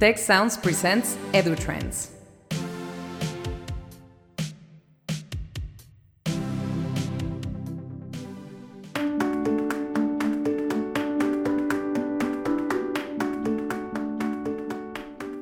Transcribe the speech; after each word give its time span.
Tec 0.00 0.18
Sounds 0.18 0.56
presents 0.56 1.16
EduTrends. 1.32 2.10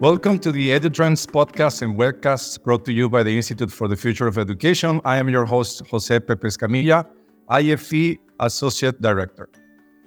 Welcome 0.01 0.39
to 0.41 0.53
the 0.53 0.69
EduTrends 0.69 1.27
podcast 1.27 1.80
and 1.80 1.96
webcast 1.96 2.62
brought 2.62 2.84
to 2.84 2.93
you 2.93 3.09
by 3.09 3.23
the 3.23 3.34
Institute 3.34 3.73
for 3.73 3.89
the 3.89 3.96
Future 3.96 4.27
of 4.27 4.37
Education. 4.37 5.00
I 5.07 5.16
am 5.16 5.30
your 5.30 5.46
host, 5.46 5.87
Jose 5.91 6.21
Pepe 6.21 6.48
Escamilla, 6.48 7.07
IFE 7.48 8.19
Associate 8.39 9.00
Director. 9.00 9.48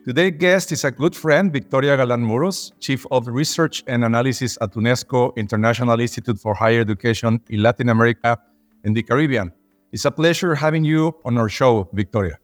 Today's 0.06 0.34
guest 0.38 0.72
is 0.72 0.84
a 0.84 0.92
good 0.92 1.16
friend, 1.16 1.52
Victoria 1.52 1.98
Galan 1.98 2.24
Muros, 2.24 2.74
Chief 2.80 3.08
of 3.10 3.26
Research 3.26 3.84
and 3.88 4.06
Analysis 4.06 4.56
at 4.62 4.74
UNESCO 4.74 5.36
International 5.36 6.00
Institute 6.00 6.38
for 6.38 6.54
Higher 6.54 6.82
Education 6.82 7.42
in 7.50 7.64
Latin 7.64 7.90
America 7.90 8.38
and 8.84 8.96
the 8.96 9.02
Caribbean. 9.02 9.52
It's 9.92 10.06
a 10.06 10.12
pleasure 10.12 10.54
having 10.54 10.86
you 10.86 11.16
on 11.26 11.40
our 11.40 11.50
show, 11.50 11.90
Victoria. 11.92 12.38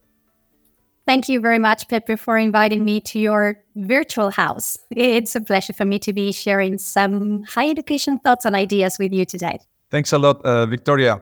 Thank 1.05 1.29
you 1.29 1.39
very 1.39 1.59
much, 1.59 1.87
Pepe, 1.87 2.15
for 2.15 2.35
inviting 2.35 2.83
me 2.83 2.99
to 3.01 3.19
your 3.19 3.63
virtual 3.75 4.31
house. 4.31 4.75
It's 4.89 5.35
a 5.35 5.41
pleasure 5.41 5.73
for 5.73 5.85
me 5.85 5.99
to 5.99 6.13
be 6.13 6.31
sharing 6.31 6.79
some 6.79 7.43
higher 7.43 7.69
education 7.69 8.17
thoughts 8.17 8.43
and 8.43 8.55
ideas 8.55 8.97
with 8.97 9.13
you 9.13 9.23
today. 9.23 9.59
Thanks 9.91 10.11
a 10.13 10.17
lot, 10.17 10.43
uh, 10.43 10.65
Victoria. 10.65 11.21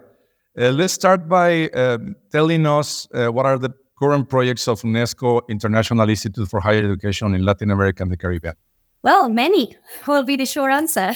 Uh, 0.57 0.69
let's 0.69 0.93
start 0.93 1.27
by 1.27 1.67
uh, 1.67 1.97
telling 2.31 2.65
us 2.65 3.09
uh, 3.13 3.27
what 3.27 3.45
are 3.45 3.57
the 3.57 3.73
current 3.99 4.29
projects 4.29 4.67
of 4.67 4.81
UNESCO 4.81 5.41
International 5.49 6.09
Institute 6.09 6.49
for 6.49 6.59
Higher 6.61 6.85
Education 6.85 7.35
in 7.35 7.43
Latin 7.43 7.69
America 7.69 8.01
and 8.01 8.11
the 8.11 8.17
Caribbean? 8.17 8.55
Well, 9.03 9.29
many 9.29 9.75
will 10.07 10.23
be 10.23 10.37
the 10.37 10.45
short 10.45 10.71
answer. 10.71 11.13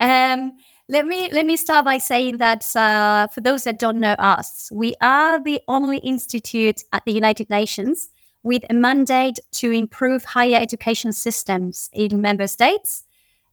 Um, 0.00 0.52
let 0.88 1.06
me 1.06 1.30
let 1.32 1.46
me 1.46 1.56
start 1.56 1.84
by 1.84 1.98
saying 1.98 2.38
that 2.38 2.64
uh, 2.76 3.28
for 3.28 3.40
those 3.40 3.64
that 3.64 3.78
don't 3.78 4.00
know 4.00 4.12
us, 4.18 4.68
we 4.72 4.94
are 5.00 5.42
the 5.42 5.60
only 5.66 5.98
institute 5.98 6.82
at 6.92 7.04
the 7.06 7.12
United 7.12 7.48
Nations 7.48 8.08
with 8.42 8.62
a 8.68 8.74
mandate 8.74 9.38
to 9.52 9.70
improve 9.70 10.24
higher 10.24 10.58
education 10.60 11.12
systems 11.12 11.88
in 11.92 12.20
member 12.20 12.46
states. 12.46 13.04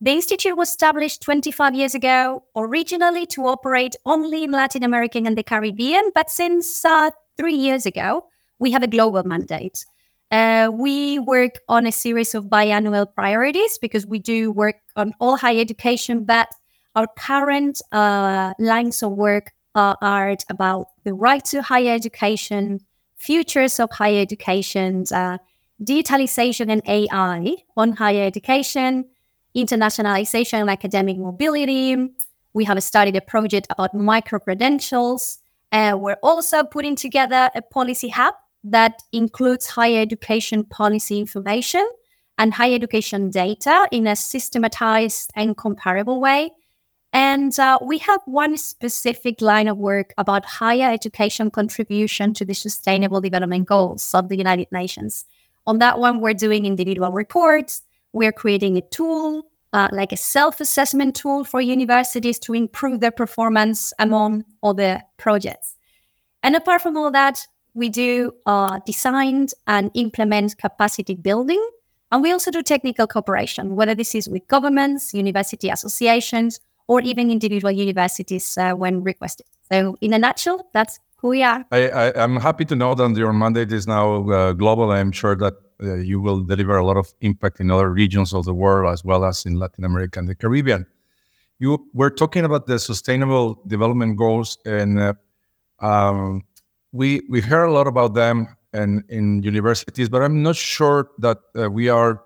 The 0.01 0.11
institute 0.11 0.57
was 0.57 0.69
established 0.69 1.21
25 1.21 1.75
years 1.75 1.95
ago, 1.95 2.43
originally 2.55 3.25
to 3.27 3.45
operate 3.45 3.95
only 4.05 4.43
in 4.43 4.51
Latin 4.51 4.83
America 4.83 5.19
and 5.23 5.37
the 5.37 5.43
Caribbean, 5.43 6.11
but 6.13 6.29
since 6.29 6.83
uh, 6.83 7.11
three 7.37 7.55
years 7.55 7.85
ago, 7.85 8.25
we 8.61 8.71
have 8.71 8.83
a 8.83 8.87
global 8.87 9.23
mandate. 9.23 9.83
Uh, 10.29 10.69
we 10.71 11.19
work 11.19 11.59
on 11.67 11.85
a 11.85 11.91
series 11.91 12.33
of 12.35 12.45
biannual 12.45 13.05
priorities 13.13 13.77
because 13.79 14.05
we 14.05 14.19
do 14.19 14.51
work 14.51 14.75
on 14.95 15.13
all 15.19 15.35
higher 15.35 15.59
education, 15.59 16.23
but 16.23 16.47
our 16.95 17.07
current 17.17 17.81
uh, 17.91 18.53
lines 18.59 19.03
of 19.03 19.11
work 19.13 19.51
uh, 19.75 19.95
are 20.01 20.37
about 20.49 20.87
the 21.03 21.13
right 21.13 21.43
to 21.43 21.61
higher 21.61 21.93
education, 21.93 22.79
futures 23.17 23.79
of 23.79 23.89
higher 23.91 24.21
education, 24.21 25.05
uh, 25.11 25.37
digitalization 25.83 26.71
and 26.71 26.81
AI 26.87 27.55
on 27.75 27.93
higher 27.93 28.23
education, 28.23 29.05
internationalization 29.55 30.61
and 30.61 30.69
academic 30.69 31.17
mobility. 31.17 31.97
We 32.53 32.63
have 32.65 32.81
started 32.83 33.15
a 33.15 33.21
project 33.21 33.67
about 33.71 33.95
micro 33.95 34.39
credentials. 34.39 35.39
Uh, 35.71 35.97
we're 35.99 36.19
also 36.21 36.63
putting 36.63 36.95
together 36.95 37.49
a 37.55 37.61
policy 37.61 38.09
hub 38.09 38.35
that 38.63 39.01
includes 39.11 39.67
higher 39.67 40.01
education 40.01 40.63
policy 40.63 41.19
information 41.19 41.87
and 42.37 42.53
higher 42.53 42.75
education 42.75 43.29
data 43.29 43.87
in 43.91 44.07
a 44.07 44.15
systematized 44.15 45.31
and 45.35 45.57
comparable 45.57 46.19
way. 46.19 46.51
And 47.13 47.57
uh, 47.59 47.77
we 47.81 47.97
have 47.99 48.21
one 48.25 48.57
specific 48.57 49.41
line 49.41 49.67
of 49.67 49.77
work 49.77 50.13
about 50.17 50.45
higher 50.45 50.91
education 50.91 51.51
contribution 51.51 52.33
to 52.35 52.45
the 52.45 52.53
Sustainable 52.53 53.19
Development 53.19 53.67
Goals 53.67 54.13
of 54.15 54.29
the 54.29 54.37
United 54.37 54.71
Nations. 54.71 55.25
On 55.67 55.79
that 55.79 55.99
one, 55.99 56.21
we're 56.21 56.33
doing 56.33 56.65
individual 56.65 57.11
reports. 57.11 57.81
We're 58.13 58.31
creating 58.31 58.77
a 58.77 58.81
tool, 58.81 59.43
uh, 59.73 59.89
like 59.91 60.13
a 60.13 60.17
self 60.17 60.61
assessment 60.61 61.15
tool 61.15 61.43
for 61.43 61.59
universities 61.59 62.39
to 62.39 62.53
improve 62.53 63.01
their 63.01 63.11
performance 63.11 63.93
among 63.99 64.45
other 64.63 65.01
projects. 65.17 65.75
And 66.43 66.55
apart 66.55 66.81
from 66.81 66.97
all 66.97 67.11
that, 67.11 67.45
we 67.73 67.89
do 67.89 68.33
uh, 68.45 68.79
design 68.85 69.47
and 69.67 69.91
implement 69.93 70.57
capacity 70.57 71.15
building. 71.15 71.63
And 72.11 72.21
we 72.21 72.31
also 72.31 72.51
do 72.51 72.61
technical 72.61 73.07
cooperation, 73.07 73.75
whether 73.75 73.95
this 73.95 74.13
is 74.15 74.27
with 74.27 74.45
governments, 74.47 75.13
university 75.13 75.69
associations, 75.69 76.59
or 76.87 76.99
even 77.01 77.31
individual 77.31 77.71
universities 77.71 78.57
uh, 78.57 78.73
when 78.73 79.01
requested. 79.01 79.45
So, 79.71 79.95
in 80.01 80.13
a 80.13 80.19
nutshell, 80.19 80.69
that's 80.73 80.99
who 81.17 81.29
we 81.29 81.43
are. 81.43 81.65
I, 81.71 82.11
am 82.15 82.35
happy 82.35 82.65
to 82.65 82.75
know 82.75 82.93
that 82.95 83.15
your 83.15 83.31
mandate 83.31 83.71
is 83.71 83.87
now 83.87 84.29
uh, 84.29 84.51
global. 84.51 84.91
I'm 84.91 85.13
sure 85.13 85.37
that 85.37 85.53
uh, 85.81 85.95
you 85.95 86.19
will 86.19 86.41
deliver 86.41 86.75
a 86.75 86.85
lot 86.85 86.97
of 86.97 87.13
impact 87.21 87.61
in 87.61 87.71
other 87.71 87.89
regions 87.89 88.33
of 88.33 88.43
the 88.43 88.53
world 88.53 88.91
as 88.91 89.05
well 89.05 89.23
as 89.23 89.45
in 89.45 89.55
Latin 89.55 89.85
America 89.85 90.19
and 90.19 90.27
the 90.27 90.35
Caribbean. 90.35 90.85
You 91.59 91.87
were 91.93 92.09
talking 92.09 92.43
about 92.43 92.65
the 92.65 92.77
Sustainable 92.79 93.61
Development 93.67 94.17
Goals, 94.17 94.57
and 94.65 94.99
uh, 94.99 95.13
um, 95.79 96.43
we 96.91 97.21
we 97.29 97.41
hear 97.41 97.63
a 97.63 97.71
lot 97.71 97.87
about 97.87 98.13
them 98.13 98.55
and 98.73 99.03
in 99.09 99.43
universities, 99.43 100.09
but 100.09 100.21
I'm 100.21 100.41
not 100.41 100.55
sure 100.55 101.09
that 101.19 101.39
uh, 101.57 101.69
we 101.69 101.89
are 101.89 102.23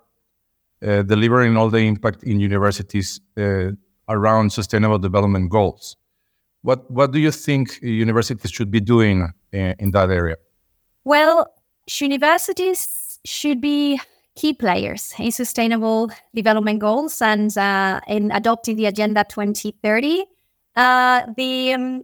uh, 0.82 1.02
delivering 1.02 1.56
all 1.56 1.70
the 1.70 1.78
impact 1.78 2.22
in 2.22 2.40
universities 2.40 3.20
uh, 3.36 3.72
around 4.08 4.52
sustainable 4.52 4.98
development 4.98 5.50
goals. 5.50 5.96
What 6.62 6.90
what 6.90 7.12
do 7.12 7.18
you 7.18 7.30
think 7.30 7.80
universities 7.82 8.50
should 8.50 8.70
be 8.70 8.80
doing 8.80 9.32
in, 9.52 9.60
uh, 9.60 9.74
in 9.78 9.90
that 9.92 10.10
area? 10.10 10.36
Well, 11.04 11.46
universities 12.00 13.20
should 13.24 13.60
be 13.60 14.00
key 14.34 14.52
players 14.52 15.14
in 15.18 15.32
sustainable 15.32 16.10
development 16.34 16.80
goals 16.80 17.22
and 17.22 17.56
uh, 17.56 18.00
in 18.06 18.30
adopting 18.30 18.76
the 18.76 18.86
Agenda 18.86 19.24
2030. 19.24 20.24
Uh, 20.76 21.22
the 21.36 21.72
um, 21.72 22.02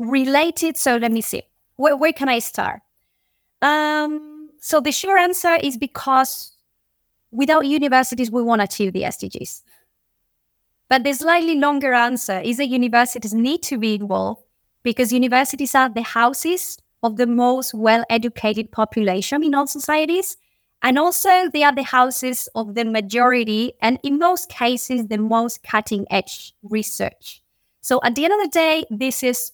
related. 0.00 0.76
So 0.76 0.96
let 0.96 1.12
me 1.12 1.20
see. 1.20 1.42
Where, 1.76 1.96
where 1.96 2.12
can 2.12 2.28
I 2.28 2.40
start? 2.40 2.80
Um, 3.62 4.50
so 4.60 4.80
the 4.80 4.90
short 4.90 5.20
answer 5.20 5.54
is 5.62 5.76
because 5.76 6.52
without 7.30 7.66
universities, 7.66 8.30
we 8.30 8.42
won't 8.42 8.62
achieve 8.62 8.92
the 8.92 9.02
SDGs. 9.02 9.62
But 10.88 11.04
the 11.04 11.12
slightly 11.12 11.54
longer 11.54 11.92
answer 11.94 12.40
is 12.40 12.56
that 12.56 12.66
universities 12.66 13.32
need 13.32 13.62
to 13.64 13.78
be 13.78 13.94
involved 13.94 14.42
because 14.82 15.12
universities 15.12 15.74
are 15.74 15.88
the 15.88 16.02
houses 16.02 16.78
of 17.02 17.16
the 17.16 17.26
most 17.26 17.74
well 17.74 18.04
educated 18.10 18.72
population 18.72 19.44
in 19.44 19.54
all 19.54 19.66
societies. 19.66 20.36
And 20.82 20.98
also, 20.98 21.50
they 21.52 21.62
are 21.62 21.74
the 21.74 21.82
houses 21.82 22.48
of 22.54 22.74
the 22.74 22.86
majority, 22.86 23.74
and 23.82 23.98
in 24.02 24.18
most 24.18 24.48
cases, 24.48 25.08
the 25.08 25.18
most 25.18 25.62
cutting 25.62 26.06
edge 26.10 26.54
research. 26.62 27.42
So, 27.82 28.00
at 28.02 28.14
the 28.14 28.24
end 28.24 28.32
of 28.32 28.40
the 28.40 28.48
day, 28.48 28.84
this 28.90 29.22
is 29.22 29.52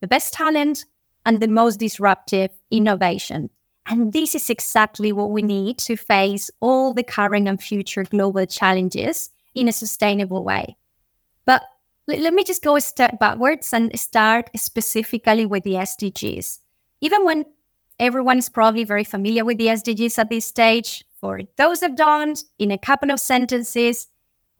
the 0.00 0.08
best 0.08 0.32
talent, 0.32 0.84
and 1.24 1.40
the 1.40 1.48
most 1.48 1.78
disruptive 1.78 2.50
innovation. 2.70 3.50
And 3.86 4.12
this 4.12 4.34
is 4.34 4.50
exactly 4.50 5.12
what 5.12 5.30
we 5.30 5.42
need 5.42 5.78
to 5.78 5.96
face 5.96 6.50
all 6.60 6.92
the 6.92 7.02
current 7.02 7.48
and 7.48 7.62
future 7.62 8.04
global 8.04 8.46
challenges 8.46 9.30
in 9.54 9.68
a 9.68 9.72
sustainable 9.72 10.44
way. 10.44 10.76
But 11.44 11.62
let 12.06 12.34
me 12.34 12.44
just 12.44 12.62
go 12.62 12.76
a 12.76 12.80
step 12.80 13.18
backwards 13.18 13.72
and 13.72 13.98
start 13.98 14.50
specifically 14.56 15.46
with 15.46 15.64
the 15.64 15.74
SDGs. 15.74 16.58
Even 17.00 17.24
when 17.24 17.44
everyone 17.98 18.38
is 18.38 18.48
probably 18.48 18.84
very 18.84 19.04
familiar 19.04 19.44
with 19.44 19.58
the 19.58 19.66
SDGs 19.66 20.18
at 20.18 20.30
this 20.30 20.46
stage, 20.46 21.04
for 21.20 21.40
those 21.56 21.80
that 21.80 21.96
don't, 21.96 22.42
in 22.58 22.70
a 22.70 22.78
couple 22.78 23.10
of 23.10 23.20
sentences, 23.20 24.06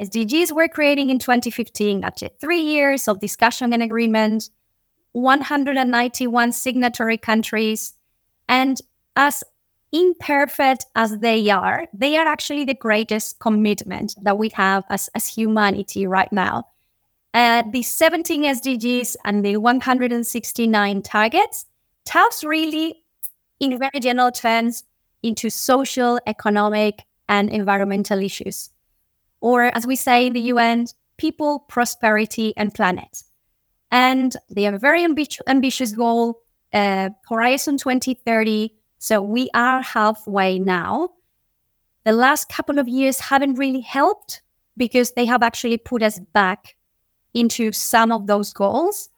SDGs 0.00 0.52
were 0.52 0.68
created 0.68 1.08
in 1.08 1.18
2015 1.18 2.04
after 2.04 2.28
three 2.40 2.60
years 2.60 3.08
of 3.08 3.20
discussion 3.20 3.72
and 3.72 3.82
agreement 3.82 4.50
191 5.18 6.52
signatory 6.52 7.18
countries. 7.18 7.94
And 8.48 8.80
as 9.16 9.44
imperfect 9.92 10.86
as 10.94 11.18
they 11.18 11.48
are, 11.50 11.86
they 11.92 12.16
are 12.16 12.26
actually 12.26 12.64
the 12.64 12.74
greatest 12.74 13.38
commitment 13.38 14.14
that 14.22 14.38
we 14.38 14.50
have 14.50 14.84
as, 14.90 15.08
as 15.14 15.26
humanity 15.26 16.06
right 16.06 16.32
now. 16.32 16.66
Uh, 17.34 17.62
the 17.70 17.82
17 17.82 18.42
SDGs 18.42 19.16
and 19.24 19.44
the 19.44 19.56
169 19.56 21.02
targets 21.02 21.66
taps 22.04 22.42
really, 22.42 23.02
in 23.60 23.78
very 23.78 24.00
general 24.00 24.32
terms, 24.32 24.84
into 25.22 25.50
social, 25.50 26.18
economic, 26.26 27.04
and 27.28 27.50
environmental 27.50 28.22
issues. 28.22 28.70
Or, 29.40 29.64
as 29.76 29.86
we 29.86 29.94
say 29.94 30.26
in 30.26 30.32
the 30.32 30.40
UN, 30.52 30.86
people, 31.18 31.60
prosperity, 31.68 32.54
and 32.56 32.72
planet. 32.72 33.22
And 33.90 34.36
they 34.50 34.64
have 34.64 34.74
a 34.74 34.78
very 34.78 35.02
ambi- 35.02 35.38
ambitious 35.46 35.92
goal, 35.92 36.40
uh, 36.72 37.10
Horizon 37.28 37.78
2030. 37.78 38.74
So 38.98 39.22
we 39.22 39.48
are 39.54 39.82
halfway 39.82 40.58
now. 40.58 41.10
the 42.04 42.12
last 42.12 42.48
couple 42.48 42.78
of 42.78 42.88
years 42.88 43.20
haven't 43.20 43.54
really 43.58 43.80
helped 43.82 44.42
because 44.76 45.12
they 45.12 45.26
have 45.26 45.42
actually 45.42 45.76
put 45.76 46.02
us 46.02 46.18
back 46.32 46.76
into 47.34 47.72
some 47.72 48.10
of 48.12 48.26
those 48.26 48.52
goals. 48.52 49.10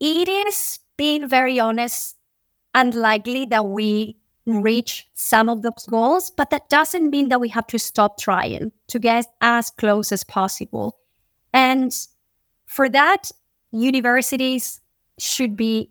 It 0.00 0.28
is, 0.28 0.80
being 0.96 1.28
very 1.28 1.60
honest, 1.60 2.16
unlikely 2.74 3.46
that 3.46 3.66
we 3.66 4.16
reach 4.46 5.08
some 5.14 5.48
of 5.48 5.62
those 5.62 5.86
goals, 5.88 6.30
but 6.30 6.50
that 6.50 6.68
doesn't 6.68 7.10
mean 7.10 7.28
that 7.28 7.40
we 7.40 7.48
have 7.50 7.66
to 7.68 7.78
stop 7.78 8.18
trying 8.18 8.72
to 8.88 8.98
get 8.98 9.26
as 9.40 9.70
close 9.70 10.10
as 10.10 10.24
possible. 10.24 10.98
And 11.52 11.94
for 12.66 12.88
that, 12.88 13.30
universities 13.72 14.80
should 15.18 15.56
be 15.56 15.90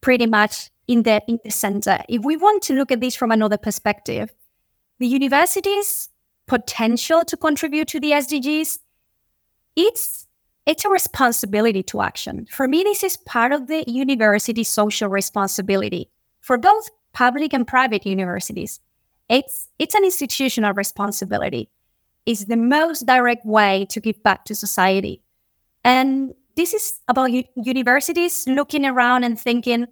pretty 0.00 0.26
much 0.26 0.70
in 0.86 1.02
the 1.02 1.22
in 1.26 1.38
the 1.44 1.50
center. 1.50 1.98
If 2.08 2.24
we 2.24 2.36
want 2.36 2.62
to 2.64 2.74
look 2.74 2.92
at 2.92 3.00
this 3.00 3.14
from 3.14 3.30
another 3.30 3.56
perspective, 3.56 4.34
the 4.98 5.06
university's 5.06 6.08
potential 6.46 7.24
to 7.24 7.36
contribute 7.36 7.88
to 7.88 8.00
the 8.00 8.10
SDGs, 8.12 8.78
it's 9.76 10.26
it's 10.66 10.84
a 10.84 10.88
responsibility 10.88 11.82
to 11.82 12.00
action. 12.00 12.46
For 12.50 12.66
me, 12.66 12.82
this 12.82 13.02
is 13.02 13.16
part 13.18 13.52
of 13.52 13.66
the 13.66 13.84
university 13.86 14.64
social 14.64 15.08
responsibility 15.08 16.10
for 16.40 16.56
both 16.56 16.88
public 17.12 17.52
and 17.52 17.66
private 17.66 18.06
universities. 18.06 18.80
It's 19.28 19.68
it's 19.78 19.94
an 19.94 20.04
institutional 20.04 20.74
responsibility. 20.74 21.70
It's 22.26 22.46
the 22.46 22.56
most 22.56 23.06
direct 23.06 23.44
way 23.44 23.86
to 23.90 24.00
give 24.00 24.22
back 24.22 24.44
to 24.46 24.54
society. 24.54 25.22
And 25.82 26.34
this 26.56 26.74
is 26.74 27.00
about 27.08 27.32
u- 27.32 27.44
universities 27.56 28.46
looking 28.46 28.84
around 28.84 29.24
and 29.24 29.38
thinking, 29.38 29.86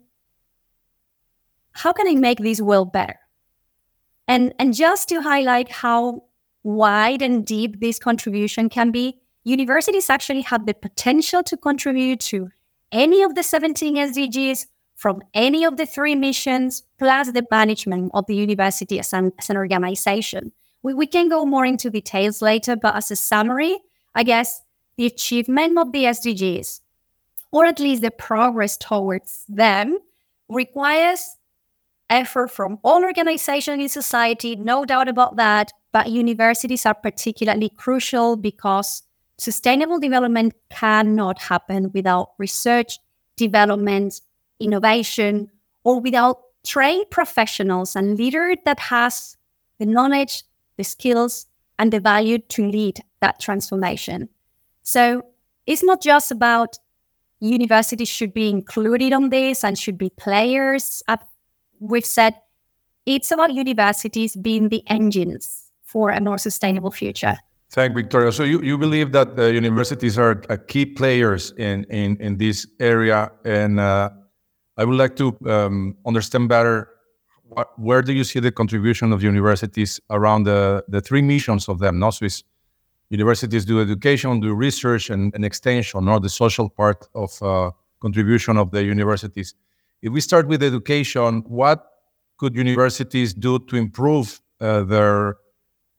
how 1.73 1.93
can 1.93 2.07
I 2.07 2.15
make 2.15 2.39
this 2.39 2.61
world 2.61 2.93
better? 2.93 3.19
And 4.29 4.55
and 4.59 4.75
just 4.75 5.09
to 5.09 5.23
highlight 5.23 5.71
how 5.71 6.25
wide 6.63 7.23
and 7.23 7.45
deep 7.45 7.81
this 7.81 7.99
contribution 7.99 8.69
can 8.69 8.91
be, 8.91 9.21
universities 9.45 10.09
actually 10.09 10.43
have 10.43 10.67
the 10.67 10.75
potential 10.75 11.43
to 11.43 11.57
contribute 11.57 12.21
to 12.21 12.51
any 12.93 13.23
of 13.23 13.35
the 13.35 13.43
17 13.43 13.97
SDGs 13.97 14.67
from 14.95 15.23
any 15.35 15.65
of 15.65 15.77
the 15.77 15.87
three 15.87 16.15
missions, 16.15 16.85
plus 16.99 17.33
the 17.33 17.45
management 17.51 18.13
of 18.15 18.27
the 18.27 18.37
university 18.37 19.01
as 19.01 19.13
an, 19.13 19.33
as 19.39 19.51
an 19.51 19.57
organization. 19.57 20.53
We, 20.83 20.95
we 20.95 21.07
can 21.07 21.29
go 21.29 21.45
more 21.45 21.65
into 21.65 21.91
details 21.91 22.41
later, 22.41 22.77
but 22.77 22.95
as 22.95 23.11
a 23.11 23.17
summary, 23.17 23.79
I 24.15 24.23
guess 24.23 24.63
the 24.97 25.07
achievement 25.07 25.79
of 25.79 25.93
the 25.93 26.05
SDGs, 26.05 26.81
or 27.51 27.67
at 27.67 27.81
least 27.81 28.03
the 28.03 28.11
progress 28.11 28.77
towards 28.77 29.45
them, 29.49 29.99
requires 30.49 31.37
effort 32.11 32.51
from 32.51 32.79
all 32.85 33.03
organizations 33.03 33.81
in 33.81 33.89
society, 33.89 34.55
no 34.57 34.85
doubt 34.85 35.09
about 35.09 35.37
that. 35.37 35.73
But 35.93 36.11
universities 36.11 36.87
are 36.87 36.95
particularly 36.95 37.71
crucial 37.71 38.37
because 38.37 39.03
sustainable 39.39 39.99
development 39.99 40.55
cannot 40.71 41.41
happen 41.41 41.91
without 41.93 42.31
research, 42.39 42.99
development, 43.37 44.21
innovation, 44.61 45.51
or 45.85 46.01
without 46.01 46.39
trained 46.65 47.11
professionals 47.11 47.97
and 47.97 48.17
leaders 48.17 48.57
that 48.65 48.79
has 48.79 49.37
the 49.79 49.87
knowledge, 49.87 50.45
the 50.77 50.85
skills, 50.85 51.47
and 51.79 51.93
the 51.93 52.01
value 52.01 52.39
to 52.39 52.67
lead 52.67 53.01
that 53.21 53.41
transformation. 53.41 54.29
So 54.83 55.23
it's 55.67 55.83
not 55.83 56.03
just 56.03 56.31
about 56.31 56.79
universities 57.41 58.09
should 58.09 58.33
be 58.33 58.49
included 58.49 59.13
on 59.13 59.31
this 59.31 59.65
and 59.65 59.79
should 59.79 59.99
be 59.99 60.11
players. 60.11 61.03
We've 61.81 62.05
said 62.05 62.35
it's 63.07 63.31
about 63.31 63.53
universities 63.53 64.37
being 64.37 64.69
the 64.69 64.83
engines 64.87 65.71
for 65.83 66.11
a 66.11 66.21
more 66.21 66.39
sustainable 66.39 66.91
future. 66.91 67.37
Thank 67.71 67.95
Victoria. 67.95 68.33
So 68.33 68.45
you, 68.45 68.61
you 68.63 68.77
believe 68.77 69.13
that 69.13 69.35
the 69.35 69.53
universities 69.53 70.19
are 70.19 70.43
a 70.51 70.59
key 70.59 70.85
players 70.85 71.53
in, 71.57 71.85
in, 71.85 72.17
in 72.19 72.37
this 72.37 72.67
area. 72.79 73.33
And 73.45 73.81
uh, 73.81 74.11
I 74.77 74.85
would 74.85 74.99
like 74.99 75.17
to 75.17 75.37
um, 75.49 75.97
understand 76.07 76.49
better 76.49 76.89
where 77.77 78.03
do 78.03 78.13
you 78.13 78.25
see 78.25 78.41
the 78.41 78.53
contribution 78.53 79.13
of 79.13 79.23
universities 79.23 80.01
around 80.11 80.45
the, 80.45 80.85
the 80.89 81.01
three 81.01 81.23
missions 81.23 81.69
of 81.69 81.79
them? 81.79 81.99
No? 81.99 82.11
So 82.11 82.27
universities 83.13 83.67
do 83.67 83.81
education, 83.81 84.41
do 84.41 84.55
research 84.55 85.11
and, 85.11 85.35
and 85.35 85.45
extension, 85.45 86.09
or 86.09 86.19
the 86.19 86.31
social 86.31 86.69
part 86.71 87.07
of 87.15 87.41
uh, 87.43 87.71
contribution 88.01 88.57
of 88.57 88.71
the 88.71 88.83
universities. 88.83 89.55
If 90.01 90.13
we 90.13 90.21
start 90.21 90.49
with 90.49 90.63
education, 90.63 91.45
what 91.47 91.87
could 92.39 92.57
universities 92.57 93.35
do 93.35 93.59
to 93.59 93.77
improve 93.77 94.41
uh, 94.61 94.83
their 94.85 95.37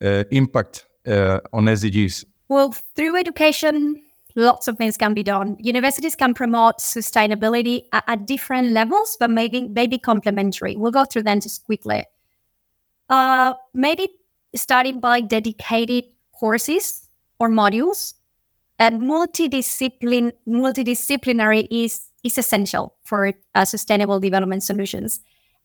uh, 0.02 0.24
impact 0.32 0.86
uh, 1.06 1.38
on 1.52 1.66
SDGs? 1.66 2.24
Well, 2.48 2.72
through 2.96 3.16
education, 3.16 4.02
lots 4.34 4.66
of 4.66 4.76
things 4.76 4.96
can 4.96 5.14
be 5.14 5.22
done. 5.22 5.56
Universities 5.60 6.16
can 6.16 6.34
promote 6.34 6.78
sustainability 6.78 7.84
at, 7.92 8.04
at 8.08 8.26
different 8.26 8.72
levels, 8.72 9.16
but 9.20 9.30
maybe 9.30 9.68
maybe 9.68 9.98
complementary. 9.98 10.76
We'll 10.76 10.90
go 10.90 11.04
through 11.04 11.22
them 11.22 11.40
just 11.40 11.64
quickly. 11.64 12.04
Uh, 13.08 13.54
maybe 13.72 14.08
starting 14.56 14.98
by 14.98 15.20
dedicated 15.20 16.04
courses 16.32 17.03
or 17.38 17.48
modules. 17.48 18.14
And 18.78 19.02
multidiscipline, 19.02 20.32
multidisciplinary 20.48 21.68
is, 21.70 22.08
is 22.24 22.38
essential 22.38 22.96
for 23.04 23.32
uh, 23.54 23.64
sustainable 23.64 24.18
development 24.18 24.62
solutions. 24.62 25.20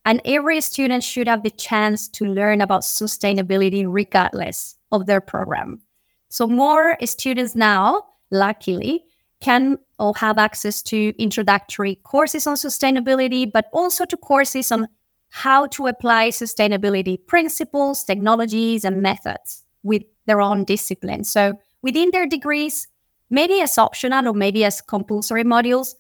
And 0.06 0.22
every 0.26 0.62
student 0.62 1.04
should 1.04 1.28
have 1.28 1.44
the 1.44 1.50
chance 1.50 2.08
to 2.10 2.26
learn 2.26 2.62
about 2.62 2.82
sustainability 2.82 3.86
regardless 3.88 4.76
of 4.92 5.08
their 5.08 5.22
program. 5.22 5.82
So 6.30 6.48
more 6.48 6.98
students 7.06 7.56
now, 7.56 8.06
luckily, 8.32 9.06
can 9.42 9.80
all 9.98 10.14
have 10.16 10.38
access 10.38 10.82
to 10.84 11.14
introductory 11.22 11.96
courses 12.04 12.46
on 12.46 12.56
sustainability, 12.56 13.52
but 13.52 13.66
also 13.74 14.06
to 14.06 14.18
courses 14.18 14.72
on 14.72 14.88
how 15.30 15.68
to 15.68 15.88
apply 15.88 16.30
sustainability 16.30 17.18
principles, 17.26 18.04
technologies, 18.04 18.84
and 18.86 19.02
methods 19.02 19.64
with 19.84 20.04
their 20.26 20.42
own 20.42 20.64
discipline. 20.64 21.24
So 21.24 21.54
within 21.82 22.12
their 22.12 22.28
degrees, 22.28 22.88
maybe 23.30 23.62
as 23.62 23.78
optional 23.78 24.28
or 24.28 24.34
maybe 24.34 24.64
as 24.66 24.82
compulsory 24.82 25.44
modules, 25.44 25.96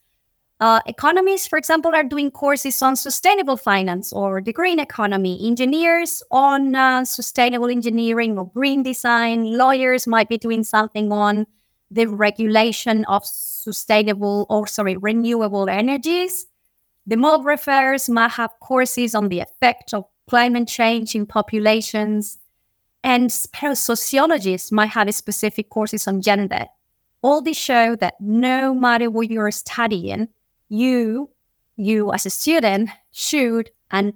uh, 0.62 0.82
economists, 0.88 1.48
for 1.48 1.58
example, 1.58 1.96
are 1.96 2.04
doing 2.04 2.30
courses 2.32 2.82
on 2.82 2.96
sustainable 2.96 3.56
finance 3.56 4.12
or 4.12 4.42
the 4.42 4.52
green 4.52 4.80
economy. 4.80 5.40
Engineers 5.48 6.22
on 6.32 6.76
uh, 6.76 7.06
sustainable 7.06 7.70
engineering 7.70 8.38
or 8.38 8.50
green 8.52 8.84
design. 8.84 9.58
Lawyers 9.58 10.06
might 10.06 10.28
be 10.28 10.38
doing 10.38 10.64
something 10.64 11.14
on 11.14 11.48
the 11.90 12.08
regulation 12.08 13.06
of 13.06 13.26
sustainable 13.26 14.46
or, 14.50 14.68
sorry, 14.68 14.98
renewable 14.98 15.70
energies. 15.70 16.46
Demographers 17.10 18.10
might 18.10 18.32
have 18.32 18.52
courses 18.60 19.16
on 19.16 19.30
the 19.30 19.40
effect 19.40 19.94
of 19.94 20.04
climate 20.28 20.68
change 20.68 21.16
in 21.16 21.26
populations. 21.26 22.38
And 23.04 23.32
sociologists 23.32 24.72
might 24.72 24.88
have 24.90 25.14
specific 25.16 25.70
courses 25.70 26.08
on 26.08 26.22
gender. 26.22 26.66
All 27.22 27.42
these 27.42 27.58
show 27.58 27.96
that 27.98 28.16
no 28.20 28.74
matter 28.74 29.10
what 29.10 29.30
you're 29.30 29.52
studying, 29.52 30.28
you, 30.70 31.30
you 31.76 32.12
as 32.14 32.26
a 32.26 32.30
student, 32.30 32.90
should, 33.12 33.72
and 33.92 34.14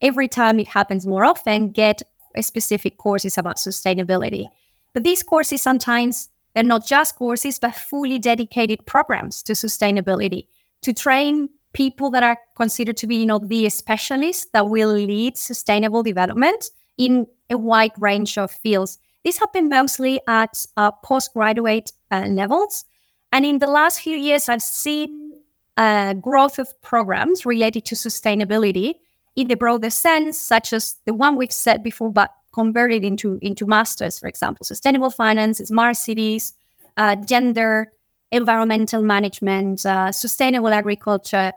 every 0.00 0.28
time 0.28 0.58
it 0.60 0.68
happens 0.68 1.06
more 1.06 1.24
often, 1.24 1.70
get 1.70 2.02
specific 2.40 2.98
courses 2.98 3.38
about 3.38 3.56
sustainability. 3.56 4.46
But 4.92 5.04
these 5.04 5.22
courses 5.22 5.62
sometimes 5.62 6.28
they're 6.54 6.64
not 6.64 6.86
just 6.86 7.16
courses, 7.16 7.58
but 7.58 7.74
fully 7.74 8.18
dedicated 8.18 8.86
programs 8.86 9.42
to 9.42 9.52
sustainability 9.52 10.46
to 10.80 10.94
train 10.94 11.50
people 11.74 12.10
that 12.10 12.22
are 12.22 12.38
considered 12.56 12.96
to 12.96 13.06
be, 13.06 13.16
you 13.16 13.26
know, 13.26 13.38
the 13.38 13.68
specialists 13.68 14.46
that 14.54 14.70
will 14.70 14.92
lead 14.94 15.36
sustainable 15.36 16.02
development 16.02 16.70
in 16.98 17.26
a 17.50 17.58
wide 17.58 17.92
range 17.98 18.38
of 18.38 18.50
fields. 18.50 18.98
This 19.24 19.38
happened 19.38 19.70
mostly 19.70 20.20
at 20.28 20.64
uh, 20.76 20.92
postgraduate 21.02 21.92
uh, 22.10 22.26
levels. 22.28 22.84
And 23.32 23.44
in 23.44 23.58
the 23.58 23.66
last 23.66 24.00
few 24.00 24.16
years, 24.16 24.48
I've 24.48 24.62
seen 24.62 25.32
uh, 25.76 26.14
growth 26.14 26.58
of 26.58 26.68
programs 26.82 27.44
related 27.44 27.84
to 27.86 27.94
sustainability 27.94 28.94
in 29.34 29.48
the 29.48 29.56
broader 29.56 29.90
sense, 29.90 30.38
such 30.40 30.72
as 30.72 30.96
the 31.04 31.12
one 31.12 31.36
we've 31.36 31.52
said 31.52 31.82
before, 31.82 32.10
but 32.10 32.30
converted 32.52 33.04
into, 33.04 33.38
into 33.42 33.66
masters, 33.66 34.18
for 34.18 34.28
example, 34.28 34.64
sustainable 34.64 35.10
finance, 35.10 35.58
smart 35.58 35.96
cities, 35.96 36.54
uh, 36.96 37.14
gender, 37.16 37.92
environmental 38.32 39.02
management, 39.02 39.84
uh, 39.84 40.10
sustainable 40.10 40.68
agriculture, 40.68 41.52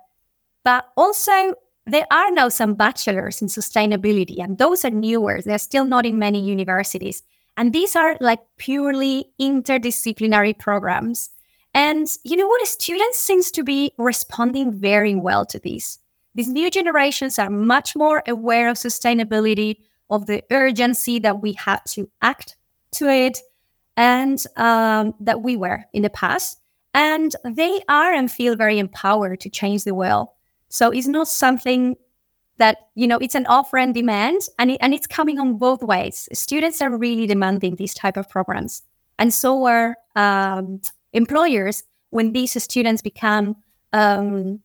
but 0.65 0.89
also 0.98 1.53
there 1.89 2.08
are 2.12 2.31
now 2.31 2.50
some 2.50 2.74
bachelors 2.74 3.41
in 3.41 3.48
sustainability, 3.48 4.39
and 4.39 4.58
those 4.58 4.84
are 4.86 4.89
newer. 4.89 5.41
They're 5.41 5.58
still 5.58 5.86
not 5.86 6.05
in 6.05 6.19
many 6.19 6.41
universities. 6.41 7.24
And 7.58 7.74
these 7.74 7.96
are 7.96 8.17
like 8.22 8.39
purely 8.58 9.25
interdisciplinary 9.39 10.58
programs. 10.58 11.29
And 11.74 12.08
you 12.24 12.38
know 12.38 12.48
what? 12.48 12.65
Students 12.67 13.17
seems 13.17 13.51
to 13.51 13.63
be 13.63 13.91
responding 13.98 14.72
very 14.72 15.15
well 15.15 15.46
to 15.48 15.60
these. 15.60 16.00
These 16.36 16.48
new 16.48 16.72
generations 16.72 17.38
are 17.38 17.50
much 17.50 17.96
more 17.96 18.24
aware 18.27 18.69
of 18.69 18.77
sustainability, 18.77 19.77
of 20.10 20.25
the 20.25 20.43
urgency 20.51 21.19
that 21.19 21.41
we 21.41 21.53
had 21.53 21.79
to 21.89 22.10
act 22.22 22.55
to 22.93 23.08
it 23.08 23.39
and 23.98 24.43
um, 24.55 25.13
that 25.19 25.41
we 25.41 25.58
were 25.58 25.84
in 25.93 26.03
the 26.03 26.10
past. 26.10 26.60
And 26.93 27.36
they 27.43 27.81
are 27.89 28.13
and 28.13 28.31
feel 28.31 28.55
very 28.55 28.79
empowered 28.79 29.41
to 29.41 29.50
change 29.50 29.84
the 29.84 29.93
world. 29.93 30.29
So 30.70 30.92
it's 30.92 31.08
not 31.08 31.28
something 31.28 31.98
that, 32.58 32.90
you 32.96 33.08
know, 33.08 33.18
it's 33.18 33.36
an 33.36 33.46
offer 33.48 33.78
and 33.78 33.94
demand 33.94 34.42
and, 34.58 34.72
it, 34.72 34.78
and 34.82 34.94
it's 34.94 35.08
coming 35.08 35.40
on 35.40 35.58
both 35.58 35.82
ways. 35.82 36.30
Students 36.34 36.82
are 36.82 36.96
really 36.96 37.26
demanding 37.26 37.76
these 37.76 37.94
type 37.94 38.18
of 38.18 38.30
programs. 38.30 38.84
And 39.18 39.34
so 39.34 39.66
are 39.66 39.98
um, 40.16 40.82
employers 41.14 41.84
when 42.12 42.34
these 42.34 42.62
students 42.62 43.02
become 43.02 43.56
um, 43.94 44.60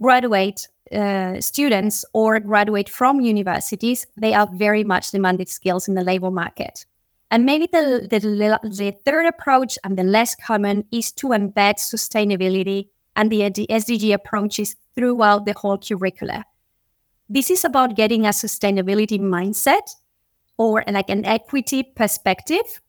graduate 0.00 0.68
uh, 0.92 1.40
students 1.40 2.04
or 2.12 2.38
graduate 2.40 2.88
from 2.88 3.20
universities, 3.20 4.06
they 4.16 4.34
are 4.34 4.48
very 4.54 4.84
much 4.84 5.10
demanded 5.10 5.48
skills 5.48 5.88
in 5.88 5.94
the 5.94 6.04
labor 6.04 6.30
market. 6.30 6.84
And 7.30 7.44
maybe 7.44 7.66
the, 7.72 8.06
the, 8.10 8.20
the 8.68 8.90
third 9.04 9.26
approach 9.26 9.78
and 9.82 9.98
the 9.98 10.04
less 10.04 10.34
common 10.34 10.84
is 10.92 11.10
to 11.12 11.28
embed 11.28 11.76
sustainability 11.78 12.90
and 13.16 13.30
the 13.30 13.40
SDG 13.40 14.12
approaches 14.12 14.76
throughout 14.94 15.46
the 15.46 15.54
whole 15.54 15.78
curricula. 15.78 16.44
This 17.28 17.50
is 17.50 17.64
about 17.64 17.96
getting 17.96 18.26
a 18.26 18.30
sustainability 18.30 19.18
mindset 19.18 19.94
or 20.58 20.84
like 20.86 21.10
an 21.10 21.24
equity 21.24 21.82
perspective, 21.82 22.80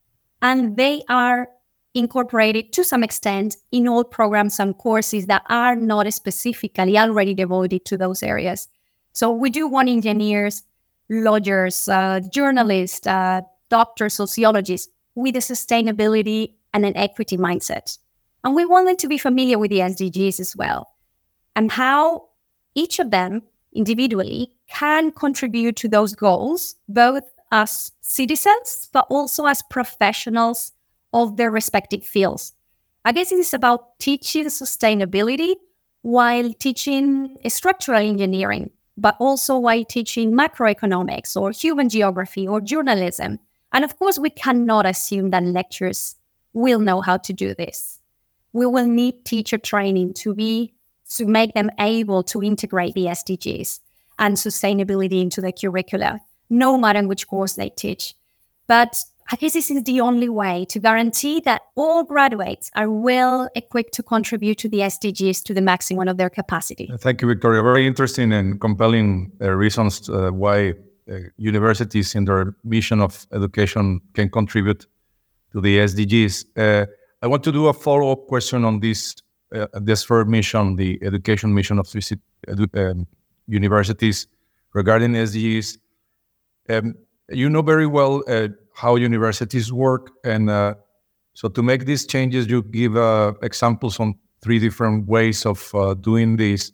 and 0.41 0.77
they 0.77 1.03
are 1.09 1.49
incorporated 1.93 2.73
to 2.73 2.83
some 2.83 3.03
extent 3.03 3.55
in 3.71 3.87
all 3.87 4.03
programs 4.03 4.59
and 4.59 4.77
courses 4.77 5.27
that 5.27 5.43
are 5.49 5.75
not 5.75 6.11
specifically 6.13 6.97
already 6.97 7.33
devoted 7.33 7.85
to 7.85 7.97
those 7.97 8.21
areas. 8.21 8.67
So 9.13 9.31
we 9.31 9.49
do 9.49 9.67
want 9.67 9.87
engineers, 9.87 10.63
lawyers, 11.09 11.87
uh, 11.87 12.19
journalists, 12.29 13.07
uh, 13.07 13.41
doctors, 13.69 14.15
sociologists 14.15 14.91
with 15.15 15.37
a 15.37 15.39
sustainability 15.39 16.53
and 16.73 16.85
an 16.85 16.95
equity 16.97 17.37
mindset. 17.37 17.97
And 18.45 18.55
we 18.55 18.63
want 18.63 18.85
them 18.85 18.95
to 18.97 19.07
be 19.07 19.17
familiar 19.17 19.57
with 19.57 19.71
the 19.71 19.79
SDGs 19.79 20.39
as 20.39 20.55
well 20.55 20.95
and 21.55 21.71
how 21.71 22.29
each 22.75 22.99
of 22.99 23.09
them 23.09 23.41
individually 23.73 24.51
can 24.69 25.11
contribute 25.11 25.75
to 25.77 25.87
those 25.87 26.13
goals, 26.15 26.75
both 26.87 27.23
as 27.51 27.91
citizens, 28.01 28.89
but 28.93 29.07
also 29.09 29.45
as 29.45 29.63
professionals 29.69 30.73
of 31.11 31.37
their 31.37 31.49
respective 31.49 32.03
fields. 32.03 32.53
I 33.03 33.11
guess 33.11 33.31
it 33.31 33.39
is 33.39 33.53
about 33.53 33.97
teaching 33.99 34.45
sustainability 34.45 35.55
while 36.01 36.53
teaching 36.53 37.37
structural 37.47 37.99
engineering, 37.99 38.69
but 38.97 39.15
also 39.19 39.57
while 39.57 39.85
teaching 39.85 40.31
macroeconomics 40.33 41.39
or 41.39 41.51
human 41.51 41.89
geography 41.89 42.47
or 42.47 42.61
journalism. 42.61 43.39
And 43.71 43.83
of 43.83 43.97
course, 43.97 44.19
we 44.19 44.29
cannot 44.29 44.85
assume 44.85 45.31
that 45.31 45.43
lecturers 45.43 46.15
will 46.53 46.79
know 46.79 47.01
how 47.01 47.17
to 47.17 47.33
do 47.33 47.55
this. 47.55 47.99
We 48.55 48.65
will 48.65 48.87
need 48.87 49.25
teacher 49.25 49.57
training 49.57 50.13
to 50.23 50.33
be 50.33 50.73
to 51.17 51.25
make 51.25 51.53
them 51.53 51.69
able 51.77 52.23
to 52.23 52.41
integrate 52.41 52.93
the 52.93 53.07
SDGs 53.07 53.81
and 54.17 54.37
sustainability 54.37 55.21
into 55.21 55.41
the 55.41 55.51
curricula, 55.51 56.21
no 56.49 56.77
matter 56.77 57.05
which 57.05 57.27
course 57.27 57.55
they 57.55 57.67
teach. 57.67 58.15
But 58.65 58.95
I 59.29 59.35
guess 59.35 59.51
this 59.51 59.69
is 59.69 59.83
the 59.83 59.99
only 59.99 60.29
way 60.29 60.63
to 60.69 60.79
guarantee 60.79 61.41
that 61.41 61.63
all 61.75 62.05
graduates 62.05 62.71
are 62.75 62.89
well 62.89 63.49
equipped 63.55 63.93
to 63.95 64.03
contribute 64.03 64.57
to 64.59 64.69
the 64.69 64.79
SDGs 64.79 65.43
to 65.43 65.53
the 65.53 65.61
maximum 65.61 66.07
of 66.07 66.15
their 66.15 66.29
capacity. 66.29 66.89
Thank 66.99 67.21
you, 67.21 67.27
Victoria. 67.27 67.61
Very 67.61 67.85
interesting 67.85 68.31
and 68.31 68.61
compelling 68.61 69.33
uh, 69.41 69.51
reasons 69.51 70.09
uh, 70.09 70.29
why 70.29 70.75
uh, 71.11 71.15
universities 71.35 72.15
in 72.15 72.23
their 72.23 72.55
mission 72.63 73.01
of 73.01 73.27
education 73.33 73.99
can 74.13 74.29
contribute 74.29 74.87
to 75.51 75.59
the 75.59 75.79
SDGs. 75.79 76.87
I 77.21 77.27
want 77.27 77.43
to 77.43 77.51
do 77.51 77.67
a 77.67 77.73
follow 77.73 78.11
up 78.11 78.27
question 78.27 78.65
on 78.65 78.79
this 78.79 79.15
uh, 79.53 79.67
this 79.73 80.03
first 80.03 80.27
mission, 80.27 80.75
the 80.75 80.99
education 81.01 81.53
mission 81.53 81.79
of 81.79 81.87
edu- 81.87 82.91
um, 82.91 83.07
universities 83.47 84.27
regarding 84.73 85.13
SDGs. 85.13 85.77
Um, 86.69 86.95
you 87.29 87.49
know 87.49 87.61
very 87.61 87.87
well 87.87 88.23
uh, 88.27 88.49
how 88.75 88.95
universities 88.95 89.71
work, 89.71 90.11
and 90.23 90.49
uh, 90.49 90.75
so 91.33 91.47
to 91.49 91.63
make 91.63 91.85
these 91.85 92.05
changes, 92.05 92.47
you 92.47 92.63
give 92.63 92.95
uh, 92.95 93.33
examples 93.41 93.99
on 93.99 94.15
three 94.41 94.59
different 94.59 95.07
ways 95.07 95.45
of 95.45 95.73
uh, 95.73 95.93
doing 95.93 96.37
this. 96.37 96.71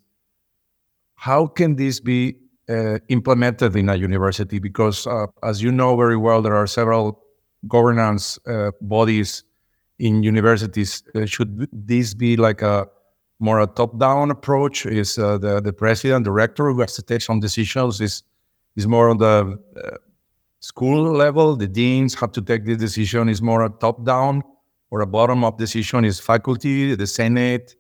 How 1.15 1.47
can 1.47 1.75
this 1.75 1.99
be 1.99 2.35
uh, 2.67 2.99
implemented 3.09 3.75
in 3.75 3.89
a 3.89 3.95
university? 3.95 4.59
Because, 4.59 5.07
as 5.43 5.61
you 5.61 5.71
know 5.71 5.95
very 5.95 6.17
well, 6.17 6.41
there 6.41 6.55
are 6.55 6.67
several 6.67 7.23
governance 7.67 8.39
bodies 8.81 9.43
in 10.01 10.23
universities. 10.23 11.03
Uh, 11.15 11.25
should 11.25 11.67
this 11.71 12.13
be 12.15 12.35
like 12.35 12.61
a 12.63 12.87
more 13.39 13.61
a 13.61 13.67
top-down 13.67 14.31
approach? 14.31 14.85
Is 14.85 15.17
uh, 15.17 15.37
the 15.37 15.61
the 15.61 15.73
president, 15.73 16.25
director 16.25 16.71
who 16.71 16.81
has 16.81 16.95
to 16.95 17.03
take 17.03 17.21
some 17.21 17.39
decisions? 17.39 18.01
Is 18.01 18.23
is 18.75 18.87
more 18.87 19.09
on 19.09 19.17
the 19.17 19.57
uh, 19.77 19.97
school 20.59 21.11
level? 21.13 21.55
The 21.55 21.67
deans 21.67 22.15
have 22.15 22.31
to 22.31 22.41
take 22.41 22.65
the 22.65 22.75
decision. 22.75 23.29
Is 23.29 23.41
more 23.41 23.63
a 23.65 23.69
top-down 23.69 24.43
or 24.89 25.01
a 25.01 25.07
bottom-up 25.07 25.57
decision? 25.57 26.05
Is 26.05 26.19
faculty, 26.19 26.95
the 26.95 27.07
senate 27.07 27.75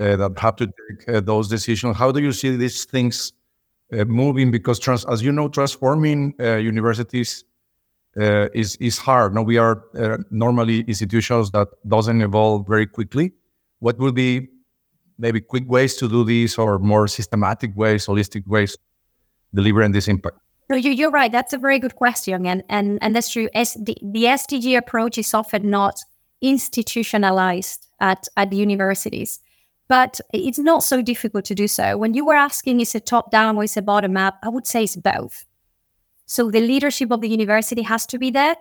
uh, 0.00 0.16
that 0.16 0.38
have 0.38 0.56
to 0.56 0.66
take 0.66 1.08
uh, 1.08 1.20
those 1.20 1.48
decisions? 1.48 1.96
How 1.96 2.10
do 2.12 2.20
you 2.20 2.32
see 2.32 2.56
these 2.56 2.84
things 2.84 3.32
uh, 3.92 4.04
moving? 4.04 4.50
Because 4.50 4.80
trans- 4.80 5.06
as 5.06 5.22
you 5.22 5.32
know, 5.32 5.48
transforming 5.48 6.34
universities 6.40 7.44
uh, 8.20 8.48
is 8.54 8.76
is 8.76 8.98
hard. 8.98 9.34
Now 9.34 9.42
we 9.42 9.58
are 9.58 9.82
uh, 9.98 10.18
normally 10.30 10.80
institutions 10.80 11.50
that 11.50 11.68
doesn't 11.86 12.20
evolve 12.22 12.66
very 12.66 12.86
quickly. 12.86 13.32
What 13.80 13.98
will 13.98 14.12
be 14.12 14.48
maybe 15.18 15.40
quick 15.40 15.64
ways 15.68 15.96
to 15.96 16.08
do 16.08 16.24
this, 16.24 16.58
or 16.58 16.78
more 16.78 17.08
systematic 17.08 17.76
ways, 17.76 18.06
holistic 18.06 18.46
ways, 18.46 18.76
delivering 19.52 19.92
this 19.92 20.08
impact? 20.08 20.38
No, 20.70 20.76
you, 20.76 20.90
you're 20.90 21.10
right. 21.10 21.30
That's 21.30 21.52
a 21.52 21.58
very 21.58 21.78
good 21.78 21.96
question, 21.96 22.46
and 22.46 22.62
and 22.68 22.98
and 23.02 23.14
that's 23.14 23.30
true. 23.30 23.48
As 23.54 23.74
the, 23.74 23.96
the 24.02 24.24
SDG 24.24 24.76
approach 24.76 25.18
is 25.18 25.34
often 25.34 25.70
not 25.70 26.00
institutionalized 26.40 27.86
at 28.00 28.26
at 28.36 28.50
the 28.50 28.56
universities, 28.56 29.40
but 29.88 30.20
it's 30.32 30.58
not 30.58 30.82
so 30.82 31.02
difficult 31.02 31.44
to 31.46 31.54
do 31.54 31.68
so. 31.68 31.98
When 31.98 32.14
you 32.14 32.24
were 32.24 32.36
asking, 32.36 32.80
is 32.80 32.94
it 32.94 33.06
top 33.06 33.30
down 33.30 33.56
or 33.56 33.64
is 33.64 33.76
it 33.76 33.84
bottom 33.84 34.16
up? 34.16 34.38
I 34.42 34.48
would 34.48 34.66
say 34.66 34.84
it's 34.84 34.96
both 34.96 35.44
so 36.26 36.50
the 36.50 36.60
leadership 36.60 37.10
of 37.10 37.20
the 37.20 37.28
university 37.28 37.82
has 37.82 38.06
to 38.06 38.18
be 38.18 38.30
there, 38.30 38.56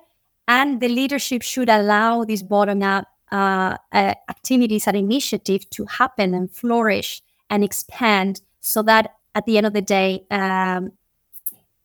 and 0.48 0.82
the 0.82 0.90
leadership 0.90 1.42
should 1.42 1.70
allow 1.70 2.24
these 2.24 2.44
bottom 2.44 2.84
up 2.84 3.08
uh, 3.32 3.78
uh, 3.92 4.14
activities 4.30 4.88
and 4.88 4.98
initiatives 4.98 5.66
to 5.66 5.86
happen 5.86 6.34
and 6.34 6.52
flourish 6.52 7.22
and 7.50 7.64
expand 7.64 8.42
so 8.60 8.84
that 8.84 9.16
at 9.36 9.46
the 9.46 9.58
end 9.58 9.66
of 9.66 9.74
the 9.74 9.82
day, 9.82 10.26
um, 10.30 10.92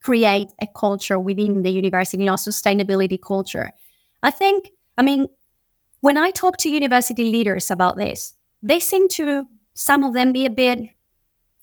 create 0.03 0.49
a 0.61 0.67
culture 0.67 1.19
within 1.19 1.63
the 1.63 1.71
university, 1.71 2.23
you 2.23 2.27
know, 2.27 2.35
sustainability 2.35 3.21
culture. 3.21 3.73
I 4.23 4.31
think, 4.31 4.71
I 4.97 5.03
mean, 5.03 5.29
when 6.01 6.17
I 6.17 6.31
talk 6.31 6.57
to 6.59 6.71
university 6.71 7.31
leaders 7.31 7.71
about 7.71 7.97
this, 7.97 8.35
they 8.63 8.81
seem 8.81 9.09
to, 9.11 9.47
some 9.75 10.05
of 10.05 10.15
them 10.15 10.33
be 10.33 10.47
a 10.47 10.51
bit, 10.51 10.91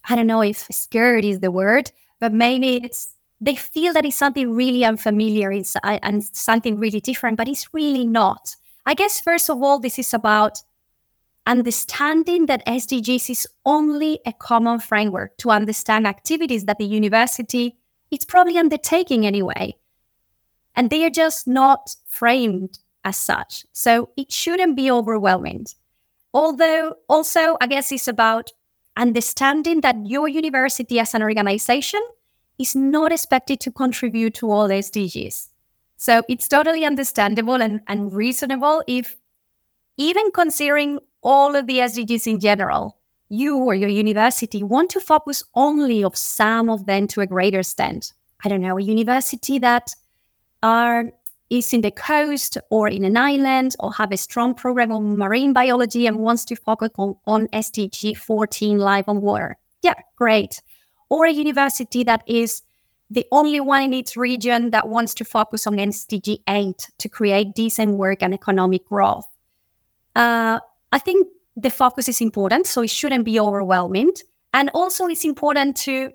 I 0.08 0.16
don't 0.16 0.28
know 0.28 0.42
if 0.42 0.68
scared 0.72 1.26
is 1.26 1.40
the 1.40 1.52
word, 1.52 1.92
but 2.20 2.34
maybe 2.34 2.78
it's 2.84 3.15
they 3.46 3.56
feel 3.56 3.94
that 3.94 4.06
it's 4.06 4.16
something 4.16 4.54
really 4.54 4.84
unfamiliar 4.84 5.52
it's, 5.52 5.76
uh, 5.76 6.00
and 6.02 6.24
something 6.24 6.80
really 6.80 7.00
different, 7.00 7.38
but 7.38 7.48
it's 7.48 7.74
really 7.74 8.06
not. 8.06 8.56
I 8.88 8.96
guess, 8.96 9.22
first 9.22 9.50
of 9.50 9.62
all, 9.62 9.80
this 9.80 10.00
is 10.00 10.14
about 10.14 10.62
understanding 11.46 12.48
that 12.48 12.66
SDGs 12.66 13.30
is 13.30 13.48
only 13.64 14.20
a 14.26 14.34
common 14.34 14.80
framework 14.80 15.38
to 15.38 15.52
understand 15.52 16.08
activities 16.08 16.66
that 16.66 16.80
the 16.80 16.86
university 16.86 17.78
is 18.10 18.26
probably 18.26 18.58
undertaking 18.58 19.28
anyway. 19.28 19.76
And 20.76 20.90
they 20.90 21.06
are 21.06 21.12
just 21.12 21.48
not 21.48 21.96
framed 22.08 22.80
as 23.04 23.16
such. 23.16 23.64
So 23.74 24.10
it 24.18 24.32
shouldn't 24.32 24.76
be 24.76 24.90
overwhelming. 24.90 25.68
Although, 26.34 26.96
also, 27.08 27.58
I 27.62 27.68
guess 27.68 27.92
it's 27.92 28.08
about 28.08 28.52
understanding 28.98 29.82
that 29.82 29.98
your 30.04 30.28
university 30.28 31.00
as 31.00 31.14
an 31.14 31.22
organization 31.22 32.02
is 32.58 32.76
not 32.76 33.12
expected 33.12 33.60
to 33.62 33.72
contribute 33.72 34.34
to 34.36 34.50
all 34.50 34.70
SDGs. 34.70 35.50
So 35.98 36.24
it's 36.28 36.48
totally 36.48 36.86
understandable 36.86 37.62
and, 37.62 37.82
and 37.88 38.14
reasonable 38.14 38.84
if, 38.88 39.18
even 39.98 40.32
considering 40.32 41.00
all 41.24 41.56
of 41.56 41.68
the 41.68 41.80
SDGs 41.80 42.28
in 42.28 42.40
general, 42.40 42.98
you 43.30 43.58
or 43.58 43.74
your 43.74 43.90
university 43.90 44.62
want 44.62 44.92
to 44.92 45.00
focus 45.00 45.44
only 45.56 46.04
of 46.04 46.16
some 46.16 46.70
of 46.70 46.86
them 46.86 47.08
to 47.08 47.22
a 47.22 47.28
greater 47.28 47.60
extent. 47.60 48.14
I 48.44 48.50
don't 48.50 48.62
know, 48.62 48.78
a 48.78 48.82
university 48.82 49.60
that 49.60 49.96
are 50.62 51.12
is 51.50 51.74
in 51.74 51.82
the 51.82 51.92
coast 51.92 52.58
or 52.72 52.88
in 52.88 53.06
an 53.06 53.16
island 53.16 53.76
or 53.80 53.94
have 53.94 54.12
a 54.12 54.18
strong 54.18 54.56
program 54.56 54.92
on 54.92 55.16
marine 55.18 55.54
biology 55.54 56.08
and 56.08 56.18
wants 56.18 56.44
to 56.46 56.56
focus 56.56 56.90
on, 56.98 57.16
on 57.28 57.48
SDG 57.50 58.18
14 58.18 58.80
life 58.80 59.08
on 59.08 59.22
water. 59.22 59.58
Yeah, 59.84 59.94
great 60.16 60.62
or 61.10 61.26
a 61.26 61.32
university 61.32 62.04
that 62.04 62.24
is 62.28 62.62
the 63.10 63.26
only 63.32 63.60
one 63.60 63.84
in 63.84 63.94
its 63.94 64.18
region 64.18 64.72
that 64.72 64.88
wants 64.88 65.14
to 65.16 65.26
focus 65.26 65.68
on 65.68 65.76
SDG 65.76 66.40
8 66.48 66.90
to 66.98 67.10
create 67.10 67.54
decent 67.54 67.98
work 67.98 68.24
and 68.24 68.34
economic 68.34 68.86
growth. 68.86 69.28
Uh, 70.16 70.60
I 70.92 71.00
think 71.00 71.28
the 71.56 71.70
focus 71.70 72.10
is 72.10 72.22
important, 72.22 72.68
so 72.68 72.82
it 72.82 72.90
shouldn't 72.90 73.26
be 73.26 73.40
overwhelming. 73.40 74.12
And 74.54 74.72
also, 74.74 75.08
it's 75.08 75.26
important 75.26 75.78
to 75.78 76.12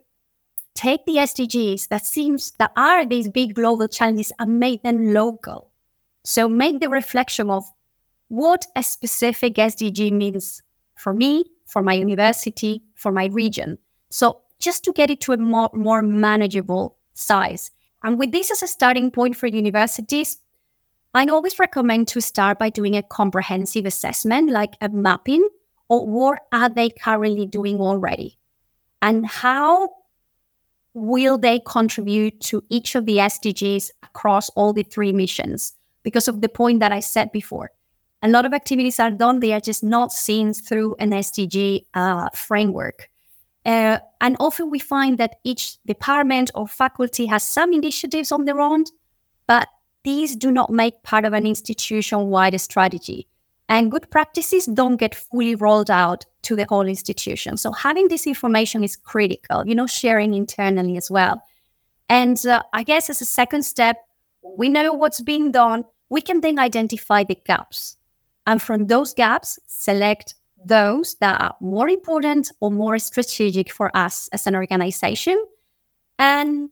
take 0.75 1.05
the 1.05 1.17
SDGs 1.17 1.89
that 1.89 2.07
seems 2.07 2.53
that 2.53 2.73
are 2.77 3.07
these 3.07 3.29
big 3.29 3.55
global 3.55 3.89
challenges 3.89 4.33
and 4.39 4.59
make 4.59 4.83
them 4.83 5.13
local. 5.13 5.71
So 6.25 6.49
make 6.49 6.81
the 6.81 6.89
reflection 6.89 7.51
of 7.51 7.65
what 8.29 8.67
a 8.77 8.83
specific 8.83 9.55
SDG 9.55 10.13
means 10.13 10.63
for 10.97 11.13
me, 11.13 11.45
for 11.67 11.83
my 11.83 11.95
university, 11.95 12.83
for 12.95 13.13
my 13.13 13.27
region. 13.27 13.79
So 14.11 14.41
just 14.61 14.85
to 14.85 14.93
get 14.93 15.11
it 15.11 15.21
to 15.23 15.33
a 15.33 15.37
more, 15.37 15.71
more 15.73 16.03
manageable 16.03 16.97
size. 17.15 17.71
And 18.03 18.19
with 18.19 18.33
this 18.33 18.51
as 18.51 18.63
a 18.63 18.69
starting 18.69 19.11
point 19.11 19.37
for 19.37 19.47
universities, 19.47 20.39
I 21.13 21.27
always 21.27 21.59
recommend 21.59 22.07
to 22.09 22.21
start 22.21 22.59
by 22.59 22.71
doing 22.71 22.97
a 22.97 23.03
comprehensive 23.03 23.85
assessment, 23.85 24.51
like 24.51 24.75
a 24.81 24.89
mapping 24.89 25.49
of 25.91 26.03
what 26.07 26.41
are 26.53 26.69
they 26.69 26.91
currently 26.91 27.47
doing 27.47 27.81
already, 27.81 28.39
and 29.03 29.27
how 29.27 29.91
will 30.95 31.37
they 31.37 31.61
contribute 31.67 32.41
to 32.41 32.63
each 32.69 32.95
of 32.95 33.07
the 33.07 33.17
SDGs 33.17 33.91
across 34.05 34.51
all 34.51 34.73
the 34.73 34.85
three 34.85 35.13
missions? 35.13 35.73
Because 36.05 36.29
of 36.29 36.41
the 36.41 36.49
point 36.49 36.79
that 36.79 36.93
I 36.93 37.01
said 37.01 37.33
before, 37.33 37.73
a 38.23 38.29
lot 38.29 38.47
of 38.47 38.53
activities 38.53 39.01
are 39.01 39.11
done; 39.11 39.41
they 39.41 39.53
are 39.53 39.61
just 39.61 39.83
not 39.83 40.13
seen 40.13 40.55
through 40.55 40.95
an 41.01 41.11
SDG 41.11 41.87
uh, 41.95 42.29
framework. 42.35 43.11
Uh, 43.65 43.99
and 44.21 44.37
often 44.41 44.71
we 44.71 44.79
find 44.79 45.19
that 45.19 45.37
each 45.45 45.83
department 45.85 46.51
or 46.55 46.67
faculty 46.67 47.27
has 47.27 47.47
some 47.47 47.73
initiatives 47.73 48.33
on 48.33 48.45
their 48.45 48.61
own, 48.61 48.85
but 49.47 49.69
these 50.03 50.35
do 50.35 50.51
not 50.51 50.71
make 50.71 51.03
part 51.03 51.25
of 51.25 51.33
an 51.33 51.47
institution 51.47 52.29
wide 52.29 52.59
strategy. 52.61 53.27
And 53.69 53.91
good 53.91 54.11
practices 54.11 54.67
don't 54.67 54.97
get 54.97 55.15
fully 55.15 55.55
rolled 55.55 55.91
out 55.91 56.25
to 56.43 56.57
the 56.57 56.67
whole 56.69 56.87
institution. 56.87 57.57
So 57.57 57.71
having 57.71 58.09
this 58.09 58.27
information 58.27 58.83
is 58.83 58.97
critical, 58.97 59.67
you 59.67 59.75
know, 59.75 59.87
sharing 59.87 60.35
internally 60.35 60.97
as 60.97 61.11
well. 61.11 61.41
And 62.09 62.45
uh, 62.47 62.63
I 62.73 62.83
guess 62.83 63.09
as 63.09 63.21
a 63.21 63.25
second 63.27 63.63
step, 63.63 63.97
we 64.43 64.69
know 64.69 64.93
what's 64.93 65.21
being 65.21 65.53
done. 65.53 65.85
We 66.09 66.21
can 66.21 66.41
then 66.41 66.59
identify 66.59 67.23
the 67.23 67.37
gaps. 67.37 67.97
And 68.47 68.61
from 68.61 68.89
those 68.89 69.15
gaps, 69.15 69.61
select 69.67 70.35
those 70.65 71.17
that 71.21 71.41
are 71.41 71.57
more 71.61 71.89
important 71.89 72.53
or 72.61 72.71
more 72.71 72.99
strategic 72.99 73.71
for 73.71 73.95
us 73.97 74.29
as 74.33 74.47
an 74.47 74.55
organization 74.55 75.43
and 76.19 76.71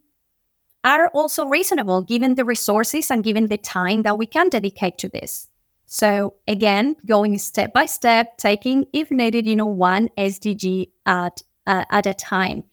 are 0.85 1.09
also 1.09 1.47
reasonable 1.47 2.03
given 2.03 2.35
the 2.35 2.45
resources 2.45 3.11
and 3.11 3.25
given 3.25 3.49
the 3.49 3.59
time 3.59 4.03
that 4.03 4.19
we 4.19 4.27
can 4.27 4.49
dedicate 4.49 4.99
to 4.99 5.09
this. 5.09 5.49
So 5.87 6.35
again, 6.47 6.97
going 7.07 7.39
step 7.39 7.73
by 7.73 7.87
step, 7.87 8.37
taking 8.37 8.87
if 8.93 9.11
needed, 9.11 9.47
you 9.47 9.57
know, 9.57 9.67
one 9.67 10.11
SDG 10.19 10.91
at 11.07 11.43
uh, 11.67 11.85
at 11.91 12.07
a 12.07 12.15
time. 12.15 12.65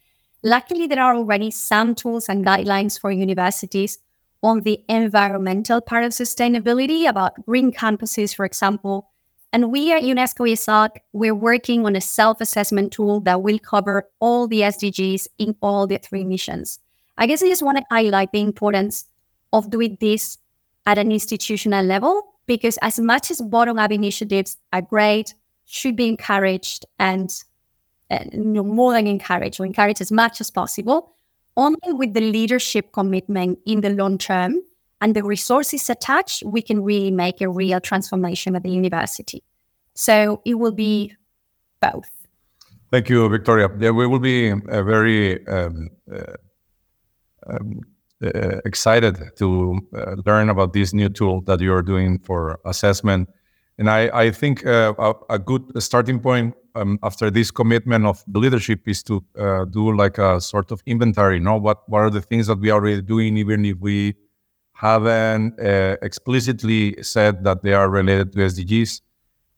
Luckily, 0.43 0.85
there 0.85 1.01
are 1.01 1.15
already 1.15 1.49
some 1.49 1.95
tools 1.95 2.29
and 2.29 2.45
guidelines 2.45 2.99
for 2.99 3.11
universities 3.11 3.97
on 4.43 4.61
the 4.61 4.83
environmental 4.87 5.81
part 5.81 6.03
of 6.03 6.11
sustainability 6.11 7.07
about 7.09 7.43
green 7.45 7.71
campuses, 7.71 8.35
for 8.35 8.45
example, 8.45 9.09
and 9.55 9.71
we 9.71 9.93
at 9.93 10.03
UNESCO 10.03 10.51
IESALC, 10.51 10.97
we're 11.13 11.33
working 11.33 11.85
on 11.85 11.95
a 11.95 12.01
self-assessment 12.01 12.91
tool 12.91 13.21
that 13.21 13.41
will 13.41 13.57
cover 13.57 14.05
all 14.19 14.49
the 14.49 14.59
SDGs 14.59 15.29
in 15.37 15.55
all 15.61 15.87
the 15.87 15.97
three 15.97 16.25
missions. 16.25 16.79
I 17.17 17.25
guess 17.25 17.41
I 17.41 17.47
just 17.47 17.63
want 17.63 17.77
to 17.77 17.85
highlight 17.89 18.33
the 18.33 18.41
importance 18.41 19.05
of 19.53 19.69
doing 19.69 19.97
this 20.01 20.37
at 20.85 20.97
an 20.97 21.09
institutional 21.09 21.85
level, 21.85 22.21
because 22.47 22.77
as 22.81 22.99
much 22.99 23.31
as 23.31 23.39
bottom-up 23.39 23.93
initiatives 23.93 24.57
are 24.73 24.81
great, 24.81 25.33
should 25.63 25.95
be 25.95 26.09
encouraged 26.09 26.85
and, 26.99 27.33
and 28.09 28.33
you 28.33 28.43
know, 28.43 28.63
more 28.63 28.91
than 28.91 29.07
encouraged, 29.07 29.61
or 29.61 29.65
encouraged 29.65 30.01
as 30.01 30.11
much 30.11 30.41
as 30.41 30.51
possible, 30.51 31.15
only 31.55 31.93
with 31.93 32.13
the 32.13 32.19
leadership 32.19 32.91
commitment 32.91 33.59
in 33.65 33.79
the 33.79 33.91
long 33.91 34.17
term 34.17 34.61
and 35.01 35.15
the 35.15 35.23
resources 35.23 35.89
attached, 35.89 36.43
we 36.45 36.61
can 36.61 36.83
really 36.83 37.11
make 37.11 37.41
a 37.41 37.49
real 37.49 37.79
transformation 37.79 38.55
at 38.55 38.63
the 38.63 38.69
university. 38.69 39.43
So 39.93 40.41
it 40.45 40.55
will 40.55 40.71
be 40.71 41.13
both. 41.79 42.09
Thank 42.91 43.09
you, 43.09 43.27
Victoria. 43.29 43.69
Yeah, 43.79 43.91
we 43.91 44.07
will 44.07 44.19
be 44.19 44.51
uh, 44.51 44.83
very 44.83 45.45
um, 45.47 45.89
uh, 46.11 46.33
um, 47.47 47.81
uh, 48.23 48.59
excited 48.63 49.17
to 49.37 49.79
uh, 49.95 50.15
learn 50.25 50.49
about 50.49 50.73
this 50.73 50.93
new 50.93 51.09
tool 51.09 51.41
that 51.41 51.59
you 51.59 51.73
are 51.73 51.81
doing 51.81 52.19
for 52.19 52.59
assessment. 52.65 53.29
And 53.77 53.89
I, 53.89 54.09
I 54.13 54.31
think 54.31 54.65
uh, 54.65 54.93
a, 54.97 55.13
a, 55.31 55.39
good 55.39 55.63
starting 55.83 56.21
point 56.21 56.55
um, 56.75 56.97
after 57.03 57.29
this 57.29 57.51
commitment 57.51 58.05
of 58.05 58.23
the 58.27 58.39
leadership 58.39 58.87
is 58.87 59.03
to 59.03 59.21
uh, 59.37 59.65
do 59.65 59.93
like 59.93 60.17
a 60.17 60.39
sort 60.39 60.71
of 60.71 60.81
inventory. 60.85 61.35
You 61.35 61.43
know 61.43 61.57
what 61.57 61.87
what 61.89 61.99
are 61.99 62.09
the 62.09 62.21
things 62.21 62.47
that 62.47 62.59
we 62.59 62.69
are 62.69 62.79
already 62.79 63.01
doing, 63.01 63.35
even 63.35 63.65
if 63.65 63.77
we 63.79 64.15
haven't 64.75 65.57
uh, 65.59 65.95
explicitly 66.01 67.01
said 67.01 67.43
that 67.45 67.63
they 67.63 67.73
are 67.73 67.89
related 67.89 68.33
to 68.33 68.39
SDGs. 68.39 69.01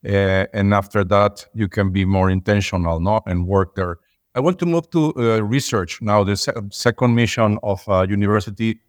Uh, 0.06 0.46
and 0.54 0.74
after 0.74 1.04
that, 1.04 1.46
you 1.56 1.68
can 1.68 1.92
be 1.92 2.06
more 2.06 2.30
intentional 2.30 3.00
no? 3.00 3.20
and 3.26 3.48
work 3.48 3.76
there. 3.76 3.98
I 4.36 4.40
want 4.40 4.60
to 4.60 4.68
move 4.68 4.90
to 4.92 5.14
uh, 5.18 5.42
research 5.42 6.00
now. 6.02 6.24
The 6.24 6.38
se- 6.38 6.54
second 6.70 7.16
mission 7.16 7.58
of 7.64 7.84
uh, 7.90 8.06
university, 8.08 8.80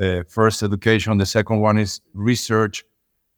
uh, 0.00 0.22
first 0.28 0.62
education. 0.62 1.18
The 1.18 1.26
second 1.26 1.58
one 1.60 1.76
is 1.76 2.00
research. 2.14 2.84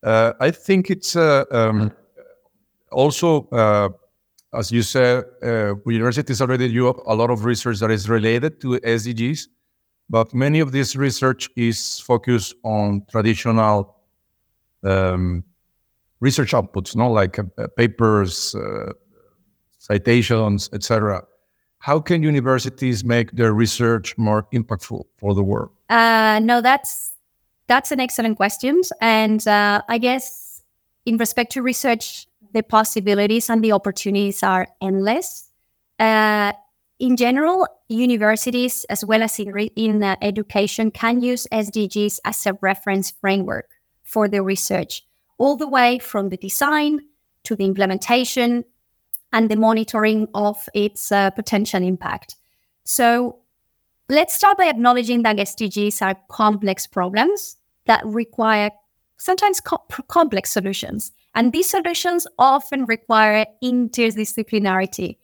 Uh, 0.03 0.35
I 0.41 0.51
think 0.51 0.91
it's 0.91 1.17
um, 1.17 1.91
also, 2.93 3.49
as 4.53 4.71
you 4.71 4.83
said, 4.83 5.25
universities 5.87 6.43
already 6.43 6.71
do 6.71 6.89
a 7.07 7.15
lot 7.15 7.31
of 7.31 7.47
research 7.47 7.79
that 7.79 7.91
is 7.91 8.11
related 8.11 8.61
to 8.61 8.79
SDGs 8.81 9.47
but 10.11 10.35
many 10.35 10.59
of 10.59 10.73
this 10.73 10.97
research 10.97 11.49
is 11.57 12.01
focused 12.01 12.55
on 12.65 13.03
traditional 13.09 13.97
um, 14.83 15.45
research 16.19 16.53
outputs, 16.53 16.97
no, 16.97 17.11
like 17.11 17.39
uh, 17.39 17.45
papers, 17.77 18.55
uh, 18.57 18.93
citations, 19.79 20.69
etc. 20.73 21.23
How 21.79 22.01
can 22.01 22.23
universities 22.25 23.05
make 23.05 23.31
their 23.33 23.55
research 23.55 24.19
more 24.19 24.47
impactful 24.53 25.05
for 25.17 25.35
the 25.35 25.45
world? 25.45 25.71
Uh, 25.89 26.41
no, 26.43 26.61
that's 26.61 27.13
that's 27.69 27.93
an 27.93 28.01
excellent 28.01 28.37
question, 28.37 28.83
and 29.01 29.47
uh, 29.47 29.81
I 29.89 29.99
guess 29.99 30.63
in 31.07 31.17
respect 31.19 31.53
to 31.53 31.63
research, 31.63 32.27
the 32.53 32.65
possibilities 32.65 33.49
and 33.49 33.63
the 33.63 33.73
opportunities 33.73 34.43
are 34.43 34.67
endless. 34.83 35.51
In 37.01 37.17
general, 37.17 37.67
universities 37.89 38.85
as 38.91 39.03
well 39.03 39.23
as 39.23 39.39
in, 39.39 39.53
re- 39.53 39.73
in 39.75 40.03
uh, 40.03 40.17
education 40.21 40.91
can 40.91 41.23
use 41.23 41.47
SDGs 41.51 42.19
as 42.27 42.45
a 42.45 42.59
reference 42.61 43.11
framework 43.11 43.71
for 44.05 44.29
their 44.29 44.43
research, 44.43 45.07
all 45.39 45.57
the 45.57 45.67
way 45.67 45.99
from 45.99 46.29
the 46.29 46.37
design 46.37 47.01
to 47.45 47.57
the 47.57 47.65
implementation 47.65 48.65
and 49.33 49.51
the 49.51 49.57
monitoring 49.57 50.29
of 50.35 50.69
its 50.75 51.11
uh, 51.11 51.31
potential 51.31 51.83
impact. 51.83 52.37
So 52.85 53.39
let's 54.11 54.35
start 54.35 54.59
by 54.59 54.69
acknowledging 54.69 55.23
that 55.23 55.39
SDGs 55.39 56.03
are 56.03 56.21
complex 56.29 56.87
problems 56.87 57.57
that 57.87 58.05
require 58.05 58.73
sometimes 59.17 59.59
co- 59.59 59.87
complex 60.09 60.51
solutions. 60.51 61.13
And 61.35 61.55
these 61.55 61.71
solutions 61.71 62.27
often 62.39 62.85
require 62.85 63.47
interdisciplinarity 63.65 65.17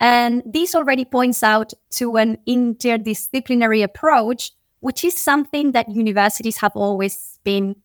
and 0.00 0.42
this 0.46 0.74
already 0.74 1.04
points 1.04 1.42
out 1.42 1.72
to 1.90 2.16
an 2.16 2.38
interdisciplinary 2.46 3.82
approach, 3.82 4.52
which 4.80 5.04
is 5.04 5.16
something 5.16 5.72
that 5.72 5.88
universities 5.88 6.58
have 6.58 6.72
always 6.76 7.38
been, 7.42 7.76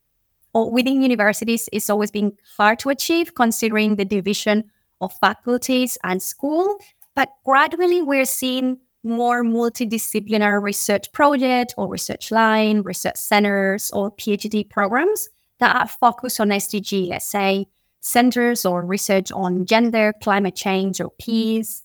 or 0.52 0.70
within 0.70 1.02
universities, 1.02 1.68
is 1.72 1.90
always 1.90 2.10
been 2.10 2.36
hard 2.56 2.78
to 2.80 2.90
achieve, 2.90 3.34
considering 3.34 3.96
the 3.96 4.04
division 4.04 4.70
of 5.00 5.12
faculties 5.14 5.98
and 6.04 6.22
school. 6.22 6.78
But 7.16 7.30
gradually, 7.44 8.02
we're 8.02 8.24
seeing 8.24 8.78
more 9.02 9.44
multidisciplinary 9.44 10.62
research 10.62 11.12
projects 11.12 11.74
or 11.76 11.88
research 11.88 12.30
line, 12.30 12.82
research 12.82 13.16
centers, 13.16 13.90
or 13.90 14.10
PhD 14.12 14.68
programs 14.68 15.28
that 15.58 15.76
are 15.76 15.88
focused 15.88 16.40
on 16.40 16.48
SDG, 16.48 17.08
let's 17.08 17.26
say 17.26 17.66
centers 18.00 18.66
or 18.66 18.84
research 18.84 19.32
on 19.32 19.66
gender, 19.66 20.12
climate 20.22 20.54
change, 20.54 21.00
or 21.00 21.10
peace, 21.18 21.83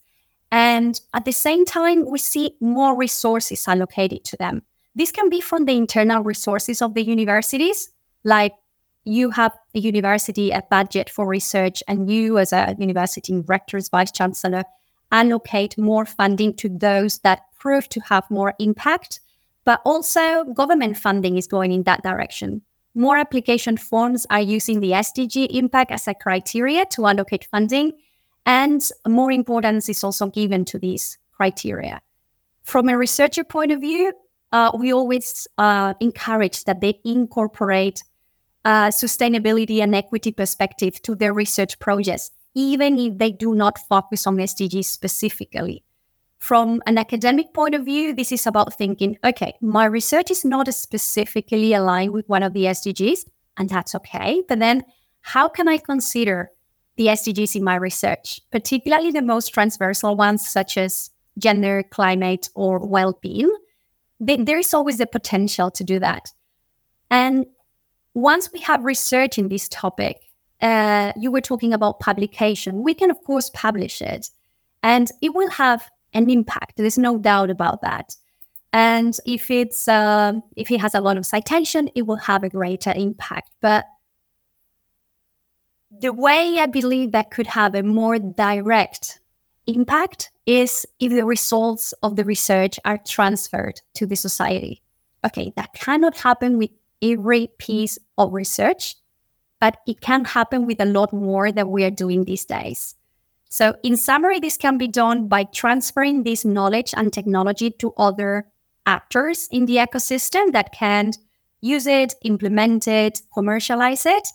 and 0.51 0.99
at 1.13 1.25
the 1.25 1.31
same 1.31 1.65
time, 1.65 2.09
we 2.09 2.19
see 2.19 2.55
more 2.59 2.95
resources 2.95 3.67
allocated 3.67 4.23
to 4.25 4.37
them. 4.37 4.63
This 4.95 5.11
can 5.11 5.29
be 5.29 5.41
from 5.41 5.65
the 5.65 5.77
internal 5.77 6.23
resources 6.23 6.81
of 6.81 6.93
the 6.93 7.03
universities, 7.03 7.89
like 8.23 8.53
you 9.05 9.29
have 9.31 9.53
a 9.73 9.79
university 9.79 10.51
a 10.51 10.61
budget 10.69 11.09
for 11.09 11.27
research, 11.27 11.81
and 11.87 12.09
you, 12.09 12.37
as 12.37 12.51
a 12.51 12.75
university 12.79 13.39
rector's 13.47 13.89
vice 13.89 14.11
chancellor, 14.11 14.63
allocate 15.11 15.77
more 15.77 16.05
funding 16.05 16.53
to 16.55 16.69
those 16.69 17.19
that 17.19 17.41
prove 17.59 17.89
to 17.89 17.99
have 18.01 18.29
more 18.29 18.53
impact 18.59 19.19
but 19.69 19.81
also 19.85 20.45
government 20.45 20.97
funding 20.97 21.37
is 21.37 21.45
going 21.45 21.71
in 21.71 21.83
that 21.83 22.01
direction. 22.01 22.61
More 22.95 23.17
application 23.17 23.77
forms 23.77 24.25
are 24.31 24.41
using 24.41 24.79
the 24.79 24.93
SDG 24.93 25.47
impact 25.51 25.91
as 25.91 26.07
a 26.07 26.15
criteria 26.15 26.85
to 26.87 27.05
allocate 27.05 27.45
funding, 27.45 27.93
and 28.49 28.89
more 29.07 29.31
importance 29.31 29.89
is 29.89 30.03
also 30.03 30.25
given 30.25 30.65
to 30.65 30.79
these 30.79 31.19
criteria. 31.31 32.01
From 32.63 32.89
a 32.89 32.97
researcher 32.97 33.43
point 33.43 33.71
of 33.71 33.79
view, 33.79 34.11
uh, 34.51 34.71
we 34.75 34.91
always 34.91 35.47
uh, 35.59 35.93
encourage 35.99 36.63
that 36.63 36.81
they 36.81 36.99
incorporate 37.05 38.01
uh, 38.65 38.87
sustainability 38.87 39.83
and 39.83 39.93
equity 39.93 40.31
perspective 40.31 40.99
to 41.03 41.13
their 41.13 41.31
research 41.31 41.77
projects, 41.77 42.31
even 42.55 42.97
if 42.97 43.19
they 43.19 43.31
do 43.31 43.53
not 43.53 43.77
focus 43.87 44.25
on 44.25 44.37
SDGs 44.37 44.85
specifically. 44.85 45.83
From 46.39 46.81
an 46.87 46.97
academic 46.97 47.53
point 47.53 47.75
of 47.75 47.85
view, 47.85 48.15
this 48.15 48.31
is 48.31 48.47
about 48.47 48.73
thinking, 48.73 49.19
okay, 49.23 49.53
my 49.61 49.85
research 49.85 50.31
is 50.31 50.43
not 50.43 50.73
specifically 50.73 51.75
aligned 51.75 52.13
with 52.13 52.27
one 52.27 52.41
of 52.41 52.53
the 52.53 52.63
SDGs, 52.63 53.25
and 53.57 53.69
that's 53.69 53.93
okay. 53.93 54.41
But 54.47 54.57
then 54.57 54.85
how 55.21 55.49
can 55.49 55.67
I 55.67 55.77
consider 55.77 56.49
the 56.99 57.07
SDGs 57.07 57.55
in 57.55 57.63
my 57.63 57.75
research, 57.75 58.41
particularly 58.51 59.09
the 59.09 59.21
most 59.21 59.53
transversal 59.53 60.17
ones, 60.17 60.45
such 60.45 60.77
as 60.77 61.09
gender, 61.37 61.81
climate, 61.81 62.49
or 62.55 62.85
well 62.85 63.17
being? 63.21 63.49
There 64.19 64.57
is 64.57 64.73
always 64.73 64.97
the 64.97 65.07
potential 65.07 65.71
to 65.71 65.83
do 65.85 65.99
that. 65.99 66.33
And 67.09 67.45
once 68.13 68.49
we 68.51 68.59
have 68.59 68.83
research 68.83 69.37
in 69.37 69.47
this 69.47 69.69
topic, 69.69 70.17
uh, 70.61 71.13
you 71.15 71.31
were 71.31 71.39
talking 71.39 71.71
about 71.71 72.01
publication, 72.01 72.83
we 72.83 72.93
can, 72.93 73.09
of 73.09 73.23
course, 73.23 73.49
publish 73.53 74.01
it. 74.01 74.29
And 74.83 75.09
it 75.21 75.33
will 75.33 75.51
have 75.51 75.89
an 76.13 76.29
impact. 76.29 76.73
There's 76.75 76.97
no 76.97 77.17
doubt 77.17 77.49
about 77.49 77.81
that. 77.81 78.13
And 78.73 79.15
if 79.25 79.49
it's 79.49 79.87
uh, 79.87 80.33
if 80.57 80.69
it 80.69 80.81
has 80.81 80.95
a 80.95 80.99
lot 80.99 81.15
of 81.15 81.25
citation, 81.25 81.89
it 81.95 82.07
will 82.07 82.17
have 82.17 82.43
a 82.43 82.49
greater 82.49 82.91
impact. 82.93 83.51
But 83.61 83.85
the 85.91 86.13
way 86.13 86.57
I 86.59 86.67
believe 86.67 87.11
that 87.11 87.31
could 87.31 87.47
have 87.47 87.75
a 87.75 87.83
more 87.83 88.19
direct 88.19 89.19
impact 89.65 90.31
is 90.45 90.85
if 90.99 91.11
the 91.11 91.25
results 91.25 91.93
of 92.03 92.15
the 92.15 92.25
research 92.25 92.79
are 92.85 92.97
transferred 92.97 93.81
to 93.95 94.05
the 94.05 94.15
society. 94.15 94.81
Okay, 95.25 95.51
that 95.55 95.73
cannot 95.73 96.17
happen 96.17 96.57
with 96.57 96.71
every 97.01 97.47
piece 97.57 97.97
of 98.17 98.33
research, 98.33 98.95
but 99.59 99.77
it 99.87 100.01
can 100.01 100.25
happen 100.25 100.65
with 100.65 100.79
a 100.79 100.85
lot 100.85 101.11
more 101.11 101.51
that 101.51 101.69
we 101.69 101.83
are 101.83 101.91
doing 101.91 102.23
these 102.23 102.45
days. 102.45 102.95
So, 103.49 103.75
in 103.83 103.97
summary, 103.97 104.39
this 104.39 104.57
can 104.57 104.77
be 104.77 104.87
done 104.87 105.27
by 105.27 105.43
transferring 105.43 106.23
this 106.23 106.45
knowledge 106.45 106.93
and 106.95 107.11
technology 107.11 107.71
to 107.71 107.93
other 107.97 108.45
actors 108.85 109.47
in 109.51 109.65
the 109.65 109.77
ecosystem 109.77 110.51
that 110.51 110.71
can 110.71 111.11
use 111.61 111.87
it, 111.87 112.13
implement 112.23 112.87
it, 112.87 113.21
commercialize 113.33 114.05
it. 114.05 114.27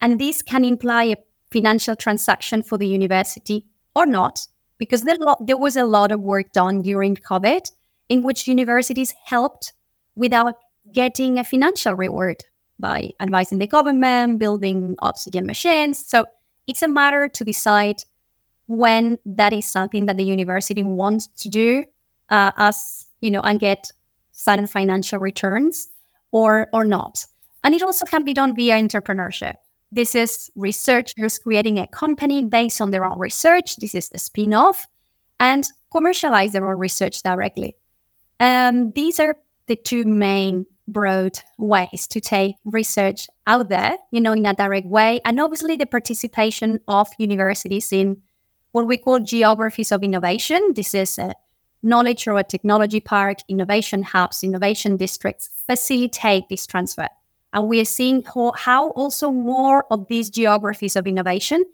And 0.00 0.20
this 0.20 0.42
can 0.42 0.64
imply 0.64 1.04
a 1.04 1.16
financial 1.50 1.96
transaction 1.96 2.62
for 2.62 2.78
the 2.78 2.86
university 2.86 3.64
or 3.94 4.06
not, 4.06 4.46
because 4.78 5.02
there, 5.02 5.16
there 5.40 5.56
was 5.56 5.76
a 5.76 5.84
lot 5.84 6.12
of 6.12 6.20
work 6.20 6.52
done 6.52 6.82
during 6.82 7.16
COVID 7.16 7.70
in 8.08 8.22
which 8.22 8.46
universities 8.46 9.14
helped 9.24 9.72
without 10.14 10.54
getting 10.92 11.38
a 11.38 11.44
financial 11.44 11.94
reward 11.94 12.44
by 12.78 13.10
advising 13.20 13.58
the 13.58 13.66
government, 13.66 14.38
building 14.38 14.94
oxygen 15.00 15.46
machines. 15.46 16.04
So, 16.06 16.26
it's 16.66 16.82
a 16.82 16.88
matter 16.88 17.28
to 17.28 17.44
decide 17.44 18.04
when 18.68 19.18
that 19.24 19.52
is 19.52 19.68
something 19.68 20.06
that 20.06 20.18
the 20.18 20.24
university 20.24 20.82
wants 20.84 21.26
to 21.38 21.48
do 21.48 21.84
uh, 22.28 22.52
as 22.56 23.06
you 23.20 23.30
know 23.30 23.40
and 23.40 23.58
get 23.58 23.90
sudden 24.32 24.66
financial 24.66 25.18
returns 25.18 25.88
or 26.30 26.68
or 26.72 26.84
not 26.84 27.24
and 27.64 27.74
it 27.74 27.82
also 27.82 28.04
can 28.06 28.24
be 28.24 28.34
done 28.34 28.54
via 28.54 28.74
entrepreneurship 28.74 29.54
this 29.90 30.14
is 30.14 30.50
researchers 30.54 31.38
creating 31.38 31.78
a 31.78 31.86
company 31.86 32.44
based 32.44 32.80
on 32.80 32.90
their 32.90 33.04
own 33.04 33.18
research 33.18 33.76
this 33.76 33.94
is 33.94 34.08
the 34.10 34.18
spin-off 34.18 34.86
and 35.40 35.68
commercialize 35.90 36.52
their 36.52 36.68
own 36.70 36.78
research 36.78 37.22
directly 37.22 37.76
um, 38.40 38.92
these 38.92 39.18
are 39.18 39.36
the 39.66 39.76
two 39.76 40.04
main 40.04 40.64
broad 40.86 41.38
ways 41.58 42.06
to 42.06 42.20
take 42.20 42.56
research 42.64 43.28
out 43.46 43.68
there 43.68 43.96
you 44.10 44.20
know 44.20 44.32
in 44.32 44.46
a 44.46 44.54
direct 44.54 44.86
way 44.86 45.20
and 45.24 45.38
obviously 45.38 45.76
the 45.76 45.86
participation 45.86 46.80
of 46.88 47.08
universities 47.18 47.92
in 47.92 48.20
what 48.72 48.86
we 48.86 48.96
call 48.96 49.20
geographies 49.20 49.92
of 49.92 50.02
innovation. 50.02 50.72
This 50.74 50.94
is 50.94 51.18
a 51.18 51.34
knowledge 51.82 52.26
or 52.26 52.38
a 52.38 52.44
technology 52.44 53.00
park, 53.00 53.38
innovation 53.48 54.02
hubs, 54.02 54.42
innovation 54.42 54.96
districts 54.96 55.50
facilitate 55.66 56.44
this 56.48 56.66
transfer. 56.66 57.08
And 57.52 57.68
we 57.68 57.80
are 57.80 57.84
seeing 57.84 58.22
how, 58.24 58.52
how 58.52 58.90
also 58.90 59.30
more 59.30 59.84
of 59.90 60.06
these 60.08 60.30
geographies 60.30 60.96
of 60.96 61.06
innovation 61.06 61.64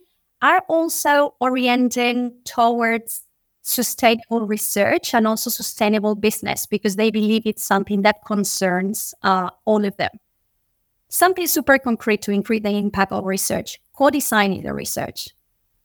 are 0.43 0.63
also 0.69 1.35
orienting 1.41 2.33
towards 2.45 3.23
sustainable 3.63 4.47
research 4.47 5.15
and 5.15 5.27
also 5.27 5.49
sustainable 5.51 6.15
business 6.15 6.67
because 6.67 6.97
they 6.97 7.11
believe 7.11 7.47
it's 7.47 7.65
something 7.65 8.03
that 8.03 8.25
concerns 8.27 9.15
uh, 9.23 9.51
all 9.65 9.85
of 9.85 9.97
them. 9.97 10.11
Something 11.09 11.47
super 11.47 11.79
concrete 11.79 12.23
to 12.23 12.31
increase 12.31 12.63
the 12.63 12.71
impact 12.71 13.13
of 13.13 13.25
research, 13.25 13.81
co-designing 13.95 14.63
the 14.63 14.75
research. 14.75 15.29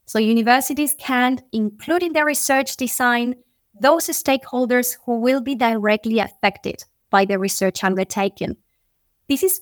So 0.05 0.19
universities 0.19 0.95
can 0.97 1.39
include 1.53 2.03
in 2.03 2.13
their 2.13 2.25
research 2.25 2.75
design 2.75 3.35
those 3.79 4.07
stakeholders 4.07 4.97
who 5.05 5.19
will 5.19 5.39
be 5.39 5.55
directly 5.55 6.19
affected 6.19 6.83
by 7.09 7.25
the 7.25 7.39
research 7.39 7.83
undertaken. 7.83 8.57
This 9.29 9.43
is 9.43 9.61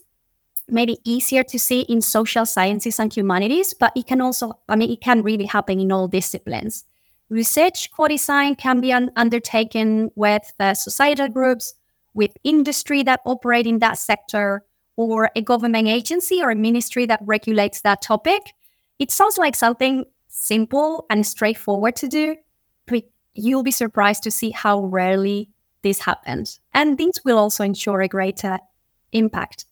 maybe 0.69 0.97
easier 1.03 1.43
to 1.43 1.60
see 1.60 1.82
in 1.82 2.01
social 2.01 2.45
sciences 2.45 2.99
and 2.99 3.15
humanities, 3.15 3.73
but 3.73 3.93
it 3.95 4.08
can 4.08 4.21
also, 4.21 4.60
I 4.67 4.75
mean, 4.75 4.91
it 4.91 5.01
can 5.01 5.23
really 5.23 5.45
happen 5.45 5.80
in 5.80 5.91
all 5.91 6.08
disciplines. 6.08 6.84
Research 7.30 7.91
co-design 7.91 8.56
can 8.56 8.80
be 8.80 8.93
un- 8.93 9.12
undertaken 9.15 10.12
with 10.15 10.53
uh, 10.60 10.73
societal 10.73 11.27
groups, 11.27 11.73
with 12.13 12.32
industry 12.43 13.03
that 13.03 13.21
operate 13.25 13.67
in 13.67 13.80
that 13.80 13.97
sector, 13.97 14.63
or 14.97 15.30
a 15.36 15.41
government 15.41 15.88
agency 15.88 16.41
or 16.41 16.49
a 16.49 16.56
ministry 16.56 17.06
that 17.06 17.21
regulates 17.23 17.82
that 17.82 18.01
topic. 18.01 18.53
It 18.99 19.12
sounds 19.12 19.38
like 19.38 19.56
something 19.56 20.06
simple 20.27 21.06
and 21.10 21.25
straightforward 21.25 21.95
to 21.97 22.08
do, 22.08 22.36
but 22.88 23.03
you'll 23.34 23.63
be 23.63 23.71
surprised 23.71 24.23
to 24.23 24.32
see 24.32 24.49
how 24.49 24.84
rarely 24.86 25.49
this 25.84 25.99
happens. 25.99 26.60
And 26.73 26.97
this 26.97 27.23
will 27.23 27.38
also 27.38 27.63
ensure 27.63 28.01
a 28.01 28.08
greater 28.08 28.58
impact. 29.12 29.65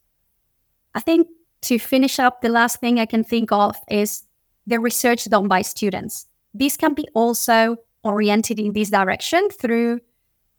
I 0.95 1.01
think 1.01 1.27
to 1.63 1.77
finish 1.77 2.19
up, 2.19 2.41
the 2.41 2.49
last 2.49 2.79
thing 2.79 2.99
I 2.99 3.05
can 3.05 3.23
think 3.23 3.51
of 3.51 3.75
is 3.89 4.23
the 4.65 4.79
research 4.79 5.25
done 5.25 5.47
by 5.47 5.61
students. 5.61 6.25
This 6.53 6.77
can 6.77 6.93
be 6.93 7.07
also 7.13 7.77
oriented 8.03 8.59
in 8.59 8.73
this 8.73 8.89
direction 8.89 9.49
through 9.49 9.99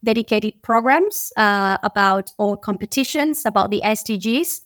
dedicated 0.04 0.62
programs 0.62 1.32
uh, 1.36 1.78
about 1.82 2.32
all 2.38 2.56
competitions, 2.56 3.46
about 3.46 3.70
the 3.70 3.80
SDGs, 3.84 4.60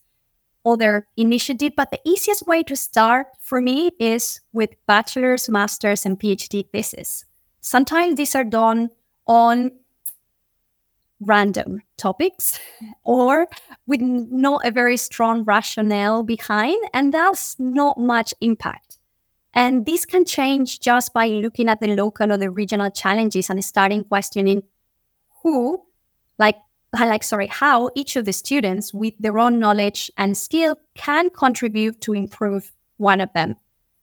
other 0.66 1.06
initiative, 1.16 1.72
but 1.76 1.90
the 1.90 2.00
easiest 2.04 2.46
way 2.46 2.62
to 2.64 2.76
start 2.76 3.28
for 3.38 3.60
me 3.60 3.92
is 3.98 4.40
with 4.52 4.70
bachelor's, 4.86 5.48
master's, 5.48 6.04
and 6.04 6.18
PhD 6.18 6.68
thesis. 6.70 7.24
Sometimes 7.60 8.16
these 8.16 8.34
are 8.34 8.44
done 8.44 8.90
on 9.26 9.70
random 11.20 11.82
topics 11.96 12.58
or 13.04 13.46
with 13.86 14.00
not 14.00 14.66
a 14.66 14.70
very 14.70 14.96
strong 14.96 15.44
rationale 15.44 16.22
behind, 16.22 16.82
and 16.94 17.12
thus 17.12 17.56
not 17.58 17.98
much 17.98 18.34
impact. 18.40 18.98
And 19.52 19.84
this 19.84 20.04
can 20.06 20.24
change 20.24 20.80
just 20.80 21.12
by 21.12 21.26
looking 21.28 21.68
at 21.68 21.80
the 21.80 21.94
local 21.94 22.32
or 22.32 22.36
the 22.36 22.50
regional 22.50 22.90
challenges 22.90 23.50
and 23.50 23.64
starting 23.64 24.04
questioning 24.04 24.62
who, 25.42 25.82
like 26.38 26.56
like 26.92 27.22
sorry 27.22 27.46
how 27.46 27.90
each 27.94 28.16
of 28.16 28.24
the 28.24 28.32
students 28.32 28.92
with 28.92 29.14
their 29.20 29.38
own 29.38 29.58
knowledge 29.58 30.10
and 30.16 30.36
skill 30.36 30.76
can 30.94 31.30
contribute 31.30 32.00
to 32.00 32.12
improve 32.12 32.72
one 32.96 33.20
of 33.20 33.32
them 33.32 33.54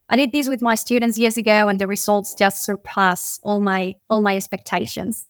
i 0.10 0.16
did 0.16 0.32
this 0.32 0.48
with 0.48 0.62
my 0.62 0.76
students 0.76 1.18
years 1.18 1.38
ago 1.38 1.68
and 1.68 1.80
the 1.80 1.88
results 1.88 2.34
just 2.34 2.64
surpass 2.64 3.40
all 3.44 3.60
my 3.60 3.94
all 4.10 4.22
my 4.22 4.36
expectations 4.38 5.28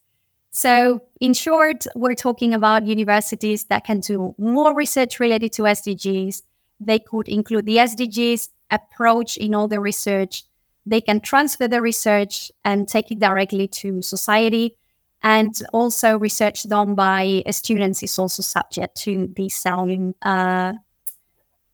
so 0.51 1.01
in 1.19 1.33
short 1.33 1.85
we're 1.95 2.15
talking 2.15 2.53
about 2.53 2.85
universities 2.85 3.65
that 3.65 3.83
can 3.83 3.99
do 3.99 4.33
more 4.37 4.73
research 4.75 5.19
related 5.19 5.51
to 5.51 5.63
sdgs 5.63 6.43
they 6.79 6.99
could 6.99 7.27
include 7.27 7.65
the 7.65 7.77
sdgs 7.77 8.49
approach 8.71 9.37
in 9.37 9.53
all 9.53 9.67
the 9.67 9.79
research 9.79 10.43
they 10.85 11.01
can 11.01 11.19
transfer 11.19 11.67
the 11.67 11.81
research 11.81 12.51
and 12.63 12.87
take 12.87 13.11
it 13.11 13.19
directly 13.19 13.67
to 13.67 14.01
society 14.01 14.77
and 15.23 15.59
also, 15.73 16.17
research 16.17 16.63
done 16.63 16.95
by 16.95 17.43
students 17.49 18.03
is 18.03 18.17
also 18.19 18.43
subject 18.43 18.95
to 18.97 19.27
the 19.35 19.49
same 19.49 20.13
uh, 20.21 20.73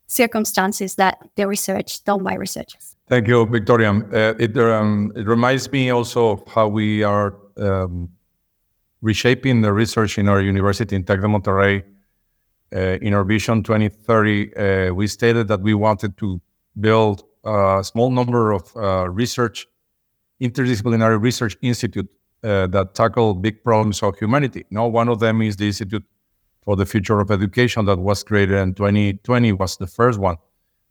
circumstances 0.07 0.95
that 0.95 1.17
the 1.35 1.47
research 1.47 2.03
done 2.03 2.23
by 2.23 2.35
researchers. 2.35 2.95
Thank 3.07 3.27
you, 3.27 3.45
Victoria. 3.45 3.91
Uh, 3.91 4.33
it, 4.39 4.57
um, 4.57 5.11
it 5.15 5.27
reminds 5.27 5.69
me 5.71 5.89
also 5.89 6.29
of 6.29 6.47
how 6.47 6.69
we 6.69 7.03
are 7.03 7.35
um, 7.57 8.09
reshaping 9.03 9.61
the 9.61 9.71
research 9.71 10.17
in 10.17 10.29
our 10.29 10.41
university 10.41 10.95
in 10.95 11.03
Tec 11.03 11.19
de 11.19 11.27
Monterrey. 11.27 11.83
Uh, 12.73 12.97
in 13.01 13.13
our 13.13 13.23
Vision 13.23 13.61
2030, 13.61 14.55
uh, 14.55 14.93
we 14.93 15.05
stated 15.05 15.47
that 15.47 15.61
we 15.61 15.75
wanted 15.75 16.17
to 16.17 16.41
build 16.79 17.23
a 17.43 17.83
small 17.83 18.09
number 18.09 18.51
of 18.51 18.63
uh, 18.75 19.07
research, 19.09 19.67
interdisciplinary 20.41 21.21
research 21.21 21.55
institute 21.61 22.09
uh, 22.43 22.65
that 22.67 22.95
tackle 22.95 23.35
big 23.35 23.63
problems 23.63 24.01
of 24.01 24.17
humanity. 24.17 24.65
Now, 24.71 24.87
one 24.87 25.09
of 25.09 25.19
them 25.19 25.41
is 25.43 25.57
the 25.57 25.67
Institute 25.67 26.03
for 26.63 26.75
the 26.75 26.85
Future 26.85 27.19
of 27.19 27.29
Education 27.29 27.85
that 27.85 27.99
was 27.99 28.23
created 28.23 28.57
in 28.57 28.73
2020 28.73 29.51
was 29.51 29.77
the 29.77 29.85
first 29.85 30.17
one 30.17 30.37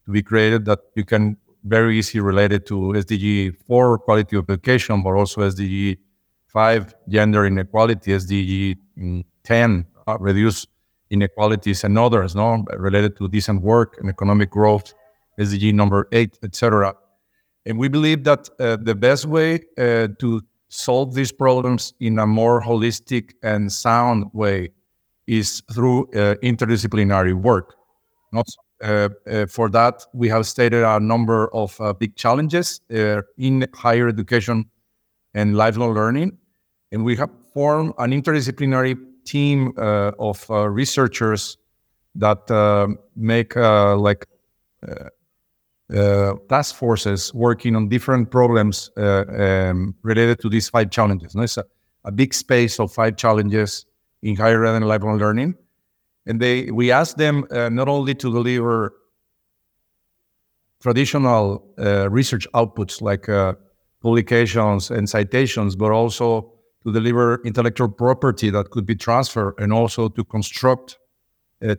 to 0.04 0.12
be 0.12 0.22
created 0.22 0.66
that 0.66 0.80
you 0.94 1.04
can 1.04 1.36
very 1.64 1.98
easily 1.98 2.20
relate 2.20 2.52
it 2.52 2.66
to 2.66 2.74
SDG 2.74 3.56
4 3.66 3.98
quality 3.98 4.36
of 4.36 4.48
education, 4.50 5.02
but 5.02 5.14
also 5.14 5.40
SDG 5.40 5.96
5 6.52 6.94
gender 7.08 7.46
inequality, 7.46 8.12
SDG 8.12 8.76
mm, 8.98 9.24
10 9.44 9.86
uh, 10.06 10.16
reduce 10.20 10.66
inequalities 11.10 11.84
and 11.84 11.98
others, 11.98 12.34
no, 12.34 12.64
related 12.76 13.16
to 13.16 13.28
decent 13.28 13.62
work 13.62 13.96
and 13.98 14.08
economic 14.08 14.50
growth, 14.50 14.94
SDG 15.38 15.72
number 15.72 16.08
8, 16.12 16.38
etc. 16.42 16.94
And 17.66 17.78
we 17.78 17.88
believe 17.88 18.24
that 18.24 18.48
uh, 18.58 18.76
the 18.80 18.94
best 18.94 19.26
way 19.26 19.60
uh, 19.78 20.08
to 20.18 20.42
solve 20.68 21.14
these 21.14 21.32
problems 21.32 21.94
in 22.00 22.18
a 22.18 22.26
more 22.26 22.62
holistic 22.62 23.32
and 23.42 23.70
sound 23.70 24.24
way 24.32 24.70
is 25.26 25.62
through 25.72 26.04
uh, 26.12 26.34
interdisciplinary 26.42 27.34
work. 27.34 27.74
Not 28.32 28.46
uh, 28.82 29.10
uh, 29.30 29.46
for 29.46 29.68
that, 29.70 30.04
we 30.12 30.28
have 30.28 30.46
stated 30.46 30.82
a 30.82 30.98
number 30.98 31.54
of 31.54 31.80
uh, 31.80 31.92
big 31.92 32.16
challenges 32.16 32.80
uh, 32.92 33.22
in 33.38 33.66
higher 33.74 34.08
education 34.08 34.68
and 35.34 35.56
lifelong 35.56 35.94
learning, 35.94 36.36
and 36.92 37.04
we 37.04 37.16
have 37.16 37.30
formed 37.52 37.94
an 37.98 38.12
interdisciplinary 38.12 38.96
team 39.24 39.72
uh, 39.78 40.12
of 40.18 40.48
researchers 40.48 41.56
that 42.14 42.96
make 43.16 43.56
like 43.56 44.26
task 46.48 46.74
forces 46.76 47.32
working 47.34 47.76
on 47.76 47.88
different 47.88 48.30
problems 48.30 48.90
um, 48.96 49.94
related 50.02 50.38
to 50.40 50.48
these 50.48 50.68
five 50.68 50.90
challenges. 50.90 51.34
No, 51.34 51.42
it's 51.42 51.56
a, 51.56 51.64
a 52.04 52.12
big 52.12 52.34
space 52.34 52.78
of 52.78 52.92
five 52.92 53.16
challenges 53.16 53.86
in 54.22 54.36
higher 54.36 54.64
ed 54.64 54.74
and 54.74 54.86
lifelong 54.86 55.18
learning. 55.18 55.54
And 56.26 56.40
they, 56.40 56.70
we 56.70 56.90
asked 56.92 57.18
them 57.18 57.46
uh, 57.50 57.68
not 57.68 57.88
only 57.88 58.14
to 58.14 58.32
deliver 58.32 58.94
traditional 60.80 61.64
uh, 61.78 62.08
research 62.10 62.46
outputs 62.54 63.00
like 63.02 63.28
uh, 63.28 63.54
publications 64.00 64.90
and 64.90 65.08
citations, 65.08 65.76
but 65.76 65.90
also 65.90 66.51
to 66.84 66.92
deliver 66.92 67.40
intellectual 67.44 67.88
property 67.88 68.50
that 68.50 68.70
could 68.70 68.86
be 68.86 68.94
transferred 68.94 69.54
and 69.58 69.72
also 69.72 70.08
to 70.08 70.24
construct 70.24 70.98
uh, 71.66 71.76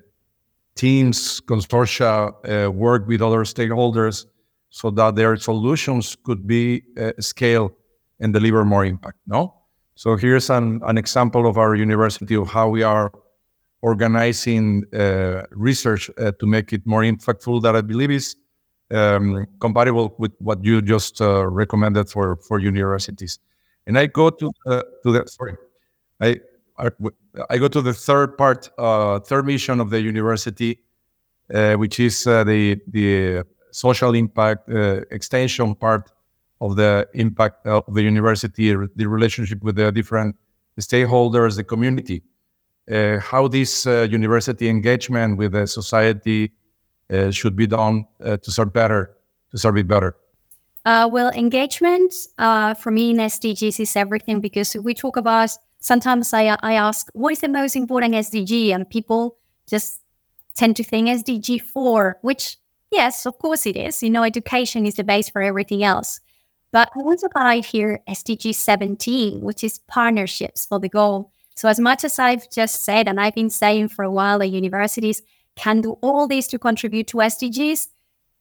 teams, 0.76 1.42
consortia, 1.42 2.34
uh, 2.48 2.72
work 2.72 3.08
with 3.08 3.22
other 3.22 3.44
stakeholders 3.44 4.26
so 4.70 4.90
that 4.90 5.16
their 5.16 5.36
solutions 5.36 6.18
could 6.24 6.48
be 6.48 6.84
uh, 7.00 7.12
scaled 7.20 7.72
and 8.20 8.34
deliver 8.34 8.66
more 8.66 8.86
impact. 8.86 9.18
No? 9.28 9.54
So 9.96 10.16
here's 10.16 10.50
an, 10.50 10.82
an 10.86 10.98
example 10.98 11.48
of 11.48 11.58
our 11.58 11.76
university 11.76 12.36
of 12.36 12.48
how 12.48 12.70
we 12.70 12.82
are 12.82 13.12
organizing 13.82 14.86
uh, 14.94 15.44
research 15.52 16.10
uh, 16.18 16.32
to 16.40 16.48
make 16.48 16.74
it 16.74 16.82
more 16.86 17.02
impactful 17.02 17.62
that 17.62 17.76
I 17.76 17.82
believe 17.82 18.10
is 18.10 18.36
um, 18.92 19.46
compatible 19.60 20.16
with 20.18 20.32
what 20.40 20.64
you 20.64 20.82
just 20.82 21.22
uh, 21.22 21.46
recommended 21.48 22.10
for, 22.10 22.38
for 22.38 22.60
universities. 22.60 23.40
And 23.88 23.98
I 23.98 24.08
go 24.08 24.30
to, 24.30 24.52
uh, 24.66 24.82
to 25.04 25.12
the, 25.12 25.28
sorry, 25.28 25.56
I, 26.22 26.40
I 27.50 27.58
go 27.58 27.68
to 27.68 27.82
the 27.82 27.94
third 27.94 28.38
part, 28.38 28.70
uh, 28.78 29.20
third 29.20 29.46
mission 29.46 29.80
of 29.80 29.90
the 29.90 30.02
university, 30.02 30.80
uh, 31.54 31.74
which 31.76 32.00
is 32.00 32.24
the, 32.24 32.80
the 32.88 33.44
social 33.72 34.14
impact 34.16 34.70
extension 35.12 35.76
part 35.76 36.12
of 36.62 36.78
the 36.78 37.08
impact 37.14 37.68
of 37.68 37.94
the 37.94 38.02
university, 38.02 38.74
the 38.74 39.06
relationship 39.06 39.62
with 39.64 39.76
the 39.76 39.92
different 39.92 40.36
stakeholders, 40.80 41.58
the 41.58 41.64
community, 41.64 42.24
uh, 42.92 43.20
how 43.20 43.48
this 43.48 43.86
uh, 43.86 44.08
university 44.10 44.70
engagement 44.70 45.38
with 45.38 45.52
the 45.52 45.68
society 45.68 46.52
uh, 47.12 47.32
should 47.32 47.56
be 47.56 47.68
done 47.68 48.06
uh, 48.24 48.38
to 48.38 48.52
serve 48.52 48.72
better, 48.74 49.18
to 49.52 49.58
serve 49.58 49.78
it 49.78 49.88
better. 49.88 50.16
Uh, 50.86 51.10
well, 51.12 51.30
engagement 51.32 52.14
uh, 52.38 52.74
for 52.74 52.92
me 52.92 53.12
in 53.12 53.18
SDGs 53.18 53.80
is 53.80 53.96
everything 53.96 54.42
because 54.42 54.76
we 54.76 54.94
talk 54.94 55.16
about. 55.16 55.52
Sometimes 55.80 56.34
I 56.34 56.58
I 56.62 56.74
ask 56.74 57.08
what 57.14 57.34
is 57.34 57.40
the 57.40 57.48
most 57.48 57.76
important 57.76 58.14
SDG, 58.16 58.74
and 58.74 58.90
people 58.90 59.38
just 59.68 60.02
tend 60.56 60.76
to 60.78 60.84
think 60.84 61.08
SDG 61.08 61.62
four, 61.62 62.18
which 62.22 62.58
yes, 62.92 63.26
of 63.26 63.38
course 63.40 63.66
it 63.66 63.78
is. 63.78 64.04
You 64.04 64.10
know, 64.10 64.24
education 64.24 64.86
is 64.86 64.96
the 64.96 65.04
base 65.04 65.30
for 65.30 65.42
everything 65.42 65.84
else. 65.84 66.20
But 66.74 66.90
I 66.96 67.00
want 67.04 67.20
to 67.20 67.30
highlight 67.36 67.66
here 67.66 68.02
SDG 68.10 68.54
17, 68.56 69.42
which 69.42 69.64
is 69.64 69.80
partnerships 69.88 70.66
for 70.66 70.80
the 70.80 70.90
goal. 70.90 71.32
So, 71.56 71.70
as 71.70 71.80
much 71.80 72.04
as 72.04 72.18
I've 72.20 72.50
just 72.50 72.84
said, 72.84 73.08
and 73.08 73.20
I've 73.22 73.36
been 73.36 73.52
saying 73.52 73.90
for 73.90 74.04
a 74.04 74.12
while, 74.12 74.40
that 74.40 74.48
universities 74.48 75.22
can 75.56 75.82
do 75.82 75.98
all 76.02 76.28
this 76.28 76.48
to 76.48 76.60
contribute 76.60 77.08
to 77.08 77.18
SDGs, 77.18 77.88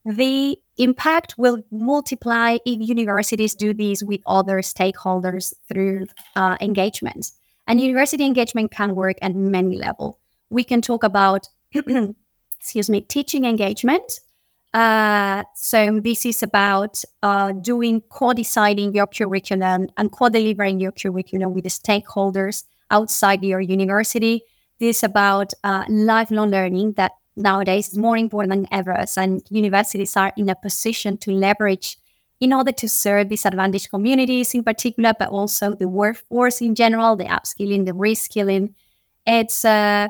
the 0.05 0.59
impact 0.79 1.35
will 1.39 1.63
multiply 1.71 2.59
if 2.67 2.89
universities 2.89 3.55
do 3.55 3.73
this 3.73 4.03
with 4.03 4.21
other 4.27 4.59
stakeholders 4.59 5.55
through 5.69 6.07
uh, 6.37 6.57
engagement. 6.61 7.31
And 7.67 7.81
university 7.81 8.25
engagement 8.25 8.73
can 8.73 8.95
work 8.95 9.17
at 9.23 9.35
many 9.35 9.77
levels. 9.77 10.17
We 10.51 10.65
can 10.65 10.83
talk 10.83 11.05
about, 11.05 11.49
excuse 11.75 12.91
me, 12.91 13.03
teaching 13.03 13.45
engagement, 13.45 14.21
uh, 14.75 15.45
so 15.55 16.01
this 16.01 16.25
is 16.25 16.43
about 16.43 17.03
uh, 17.23 17.53
doing 17.53 18.01
co-deciding 18.09 18.95
your 18.95 19.07
curriculum 19.07 19.89
and 19.97 20.11
co-delivering 20.11 20.81
your 20.81 20.93
curriculum 20.93 21.53
with 21.53 21.65
the 21.65 21.71
stakeholders 21.71 22.65
outside 22.91 23.45
your 23.45 23.61
university. 23.61 24.43
This 24.81 24.99
is 24.99 25.05
about 25.05 25.53
uh, 25.63 25.85
lifelong 25.89 26.51
learning 26.51 26.95
that 26.95 27.13
nowadays 27.37 27.89
is 27.89 27.99
more 27.99 28.17
important 28.17 28.53
than 28.53 28.69
ever, 28.71 29.05
and 29.17 29.43
universities 29.51 30.17
are 30.17 30.33
in 30.37 30.49
a 30.49 30.55
position 30.55 31.17
to 31.19 31.33
leverage 31.33 31.99
in 32.41 32.53
order 32.53 32.73
to 32.73 32.89
serve 32.89 33.29
disadvantaged 33.29 33.89
communities 33.91 34.53
in 34.53 34.65
particular, 34.65 35.13
but 35.17 35.29
also 35.29 35.75
the 35.75 35.89
workforce 35.89 36.61
in 36.61 36.75
general, 36.75 37.15
the 37.15 37.25
upskilling, 37.25 37.87
the 37.87 37.93
reskilling. 37.93 38.75
It's 39.27 39.65
uh, 39.65 40.09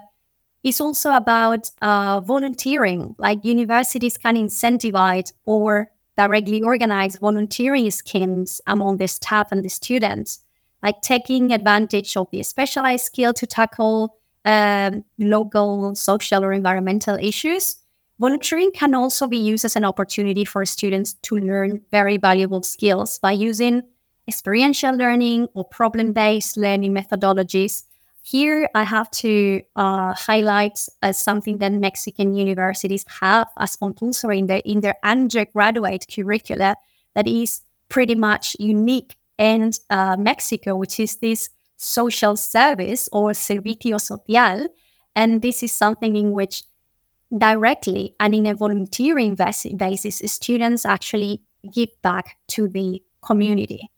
it's 0.65 0.81
also 0.81 1.13
about 1.13 1.71
uh, 1.83 2.21
volunteering, 2.21 3.15
like 3.19 3.45
universities 3.45 4.17
can 4.17 4.37
incentivize 4.37 5.33
or 5.45 5.91
directly 6.17 6.63
organize 6.63 7.17
volunteering 7.17 7.91
schemes 7.91 8.61
among 8.67 8.99
the 8.99 9.09
staff 9.09 9.51
and 9.51 9.65
the 9.65 9.69
students, 9.69 10.45
like 10.83 11.03
taking 11.03 11.53
advantage 11.53 12.17
of 12.17 12.29
the 12.31 12.43
specialized 12.43 13.07
skill 13.07 13.33
to 13.33 13.47
tackle 13.47 14.17
um, 14.45 15.05
local 15.19 15.95
social 15.95 16.45
or 16.45 16.53
environmental 16.53 17.17
issues. 17.17 17.77
Volunteering 18.19 18.71
can 18.73 18.95
also 18.95 19.27
be 19.27 19.39
used 19.39 19.65
as 19.65 19.77
an 19.77 19.85
opportunity 19.85 20.45
for 20.45 20.65
students 20.65 21.15
to 21.23 21.37
learn 21.37 21.81
very 21.91 22.17
valuable 22.17 22.63
skills 22.63 23.19
by 23.19 23.33
using 23.33 23.83
experiential 24.29 24.95
learning 24.95 25.49
or 25.55 25.65
problem 25.65 26.13
based 26.13 26.57
learning 26.57 26.95
methodologies 26.95 27.85
here, 28.23 28.69
I 28.75 28.85
have 28.85 29.11
to 29.23 29.63
uh, 29.75 30.15
highlight 30.15 30.79
uh, 31.03 31.13
something 31.13 31.59
that 31.59 31.73
Mexican 31.73 32.35
universities 32.35 33.05
have 33.21 33.49
as 33.59 33.75
compulsory 33.75 34.39
in 34.39 34.47
their, 34.47 34.63
in 34.65 34.81
their 34.81 34.95
undergraduate 35.03 36.07
curricula 36.09 36.77
that 37.15 37.27
is 37.27 37.63
pretty 37.89 38.15
much 38.15 38.57
unique 38.61 39.17
in 39.39 39.73
uh, 39.91 40.17
Mexico, 40.17 40.77
which 40.77 41.01
is 41.01 41.17
this 41.17 41.51
social 41.83 42.37
service 42.37 43.09
or 43.13 43.33
servicio 43.33 44.01
social. 44.01 44.69
And 45.15 45.43
this 45.43 45.63
is 45.63 45.73
something 45.73 46.17
in 46.17 46.33
which 46.33 46.63
directly 47.37 48.15
and 48.21 48.35
in 48.35 48.47
a 48.47 48.55
volunteering 48.55 49.35
basis, 49.35 50.23
students 50.27 50.85
actually 50.85 51.43
give 51.73 51.91
back 52.03 52.37
to 52.49 52.69
the 52.69 53.03
community. 53.23 53.91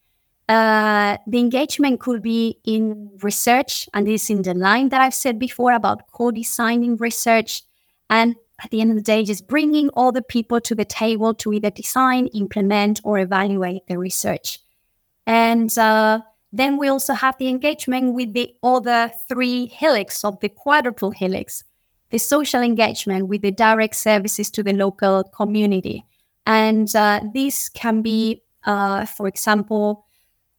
Uh, 0.49 1.17
the 1.27 1.39
engagement 1.39 2.01
could 2.01 2.23
be 2.23 2.59
in 2.65 3.11
research, 3.23 3.89
and 3.95 4.07
this 4.07 4.25
is 4.25 4.31
in 4.31 4.43
the 4.43 4.55
line 4.55 4.91
that 4.91 5.01
I've 5.01 5.15
said 5.15 5.39
before 5.39 5.73
about 5.73 6.13
co-designing 6.13 6.97
research, 6.97 7.63
and 8.11 8.37
at 8.63 8.71
the 8.71 8.83
end 8.83 8.91
of 8.91 8.97
the 8.97 9.03
day, 9.03 9.25
just 9.25 9.49
bringing 9.49 9.89
all 9.91 10.13
the 10.13 10.23
people 10.23 10.61
to 10.61 10.75
the 10.75 10.85
table 10.85 11.33
to 11.35 11.53
either 11.55 11.71
design, 11.71 12.27
implement, 12.29 13.01
or 13.05 13.19
evaluate 13.19 13.87
the 13.89 13.99
research. 13.99 14.59
And 15.27 15.77
uh, 15.79 16.21
then 16.55 16.77
we 16.79 16.87
also 16.87 17.15
have 17.15 17.37
the 17.39 17.49
engagement 17.49 18.15
with 18.15 18.33
the 18.33 18.55
other 18.63 19.11
three 19.29 19.67
helix 19.67 20.25
of 20.25 20.39
the 20.39 20.49
quadruple 20.49 21.11
helix, 21.11 21.65
the 22.11 22.19
social 22.19 22.63
engagement 22.63 23.27
with 23.27 23.43
the 23.43 23.51
direct 23.51 23.97
services 23.97 24.53
to 24.53 24.63
the 24.63 24.73
local 24.73 25.25
community. 25.25 26.05
And 26.47 26.95
uh, 26.95 27.23
this 27.35 27.69
can 27.69 28.03
be, 28.03 28.43
uh, 28.67 29.05
for 29.05 29.27
example, 29.27 30.07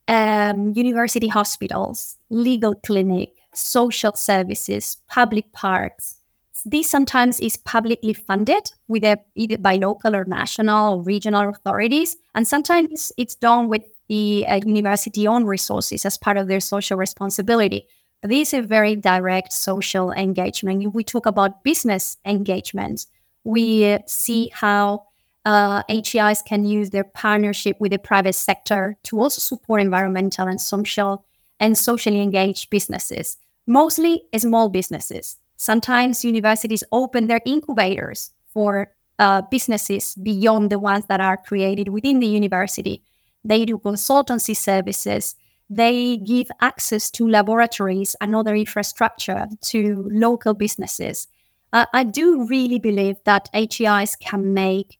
um, 0.09 0.73
university 0.75 1.29
hospitals, 1.29 2.17
legal 2.29 2.75
clinic, 2.75 3.31
social 3.53 4.11
services, 4.15 4.97
public 5.07 5.49
parks. 5.53 6.17
This 6.65 6.89
sometimes 6.89 7.39
is 7.39 7.55
publicly 7.55 8.13
funded 8.13 8.69
with 8.89 9.05
a, 9.05 9.17
either 9.35 9.57
by 9.57 9.77
local 9.77 10.13
or 10.13 10.25
national 10.25 10.95
or 10.95 11.03
regional 11.03 11.47
authorities, 11.47 12.17
and 12.33 12.45
sometimes 12.45 13.13
it's 13.17 13.35
done 13.35 13.69
with 13.69 13.83
the 14.07 14.45
uh, 14.47 14.59
university 14.65 15.27
own 15.27 15.45
resources 15.45 16.05
as 16.05 16.17
part 16.17 16.37
of 16.37 16.47
their 16.47 16.59
social 16.59 16.97
responsibility. 16.97 17.87
This 18.23 18.53
is 18.53 18.59
a 18.59 18.67
very 18.67 18.95
direct 18.95 19.53
social 19.53 20.11
engagement. 20.11 20.83
If 20.83 20.93
we 20.93 21.03
talk 21.03 21.25
about 21.25 21.63
business 21.63 22.17
engagement, 22.25 23.05
we 23.43 23.99
see 24.07 24.49
how 24.53 25.03
uh, 25.45 25.83
HEIs 25.87 26.41
can 26.41 26.65
use 26.65 26.89
their 26.89 27.03
partnership 27.03 27.77
with 27.79 27.91
the 27.91 27.99
private 27.99 28.33
sector 28.33 28.97
to 29.03 29.19
also 29.19 29.39
support 29.39 29.81
environmental 29.81 30.47
and 30.47 30.59
social 30.59 31.23
and 31.59 31.77
socially 31.77 32.19
engaged 32.19 32.69
businesses, 32.69 33.37
mostly 33.67 34.23
small 34.37 34.69
businesses. 34.69 35.37
Sometimes 35.57 36.25
universities 36.25 36.83
open 36.91 37.27
their 37.27 37.41
incubators 37.45 38.31
for 38.47 38.91
uh, 39.19 39.43
businesses 39.49 40.15
beyond 40.15 40.69
the 40.69 40.79
ones 40.79 41.05
that 41.07 41.21
are 41.21 41.37
created 41.37 41.89
within 41.89 42.19
the 42.19 42.27
university. 42.27 43.03
They 43.45 43.63
do 43.63 43.77
consultancy 43.77 44.57
services. 44.57 45.35
They 45.69 46.17
give 46.17 46.47
access 46.61 47.11
to 47.11 47.27
laboratories 47.27 48.15
and 48.19 48.35
other 48.35 48.55
infrastructure 48.55 49.47
to 49.61 50.09
local 50.11 50.55
businesses. 50.55 51.27
Uh, 51.71 51.85
I 51.93 52.03
do 52.03 52.47
really 52.47 52.79
believe 52.79 53.17
that 53.25 53.49
HEIs 53.53 54.15
can 54.15 54.53
make 54.53 54.99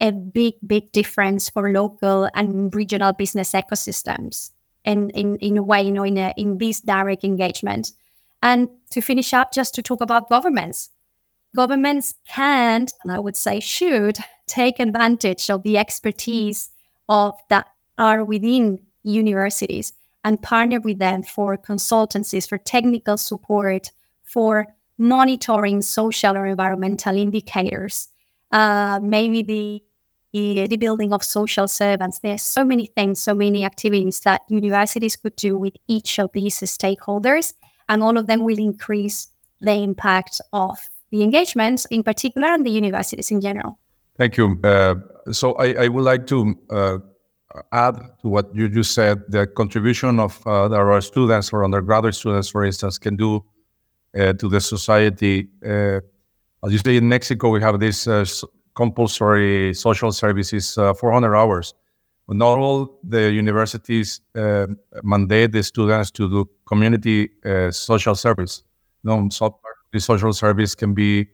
a 0.00 0.10
big, 0.10 0.54
big 0.66 0.90
difference 0.92 1.48
for 1.48 1.72
local 1.72 2.28
and 2.34 2.74
regional 2.74 3.12
business 3.12 3.52
ecosystems 3.52 4.50
and 4.84 5.10
in, 5.12 5.36
in 5.36 5.56
a 5.56 5.62
way, 5.62 5.82
you 5.82 5.92
know, 5.92 6.04
in, 6.04 6.18
a, 6.18 6.34
in 6.36 6.58
this 6.58 6.80
direct 6.80 7.24
engagement. 7.24 7.92
And 8.42 8.68
to 8.90 9.00
finish 9.00 9.32
up, 9.32 9.52
just 9.52 9.74
to 9.76 9.82
talk 9.82 10.00
about 10.00 10.28
governments. 10.28 10.90
Governments 11.54 12.14
can, 12.28 12.86
and 13.02 13.12
I 13.12 13.18
would 13.18 13.36
say 13.36 13.60
should, 13.60 14.18
take 14.46 14.78
advantage 14.78 15.48
of 15.50 15.62
the 15.62 15.78
expertise 15.78 16.70
of 17.08 17.34
that 17.48 17.66
are 17.98 18.24
within 18.24 18.80
universities 19.02 19.92
and 20.24 20.42
partner 20.42 20.80
with 20.80 20.98
them 20.98 21.22
for 21.22 21.56
consultancies, 21.56 22.48
for 22.48 22.58
technical 22.58 23.16
support, 23.16 23.90
for 24.24 24.66
monitoring 24.98 25.82
social 25.82 26.36
or 26.36 26.46
environmental 26.46 27.16
indicators. 27.16 28.08
Uh, 28.50 28.98
maybe 29.02 29.42
the 29.42 29.82
the 30.32 30.76
building 30.76 31.14
of 31.14 31.24
social 31.24 31.66
servants. 31.66 32.18
There's 32.18 32.42
so 32.42 32.64
many 32.64 32.86
things, 32.86 33.20
so 33.20 33.34
many 33.34 33.64
activities 33.64 34.20
that 34.20 34.42
universities 34.48 35.16
could 35.16 35.34
do 35.36 35.56
with 35.56 35.74
each 35.88 36.18
of 36.18 36.30
these 36.32 36.60
stakeholders, 36.60 37.54
and 37.88 38.02
all 38.02 38.18
of 38.18 38.26
them 38.26 38.44
will 38.44 38.58
increase 38.58 39.28
the 39.60 39.72
impact 39.72 40.40
of 40.52 40.78
the 41.10 41.22
engagement, 41.22 41.86
in 41.90 42.02
particular, 42.02 42.48
and 42.48 42.66
the 42.66 42.70
universities 42.70 43.30
in 43.30 43.40
general. 43.40 43.78
Thank 44.18 44.36
you. 44.36 44.58
Uh, 44.62 44.96
so 45.32 45.54
I, 45.54 45.84
I, 45.84 45.88
would 45.88 46.04
like 46.04 46.26
to 46.28 46.54
uh, 46.70 46.98
add 47.72 47.96
to 48.22 48.28
what 48.28 48.54
you 48.54 48.68
just 48.68 48.92
said. 48.94 49.22
The 49.28 49.46
contribution 49.46 50.20
of 50.20 50.40
uh, 50.46 50.74
our 50.74 51.00
students 51.00 51.52
or 51.52 51.64
undergraduate 51.64 52.14
students, 52.14 52.48
for 52.48 52.64
instance, 52.64 52.98
can 52.98 53.16
do 53.16 53.44
uh, 54.16 54.32
to 54.34 54.48
the 54.48 54.60
society. 54.60 55.48
Uh, 55.64 56.00
as 56.64 56.72
you 56.72 56.78
say, 56.78 56.96
in 56.96 57.08
Mexico, 57.08 57.50
we 57.50 57.60
have 57.60 57.78
this 57.80 58.06
uh, 58.06 58.24
compulsory 58.74 59.74
social 59.74 60.12
services 60.12 60.78
uh, 60.78 60.94
400 60.94 61.36
hours. 61.36 61.74
But 62.26 62.38
not 62.38 62.58
all 62.58 62.98
the 63.04 63.30
universities 63.30 64.20
uh, 64.34 64.66
mandate 65.02 65.52
the 65.52 65.62
students 65.62 66.10
to 66.12 66.28
do 66.28 66.50
community 66.66 67.30
social 67.70 68.16
service. 68.16 68.64
No, 69.04 69.28
so 69.30 69.60
the 69.92 70.00
social 70.00 70.32
service 70.32 70.74
can 70.74 70.92
be 70.92 71.28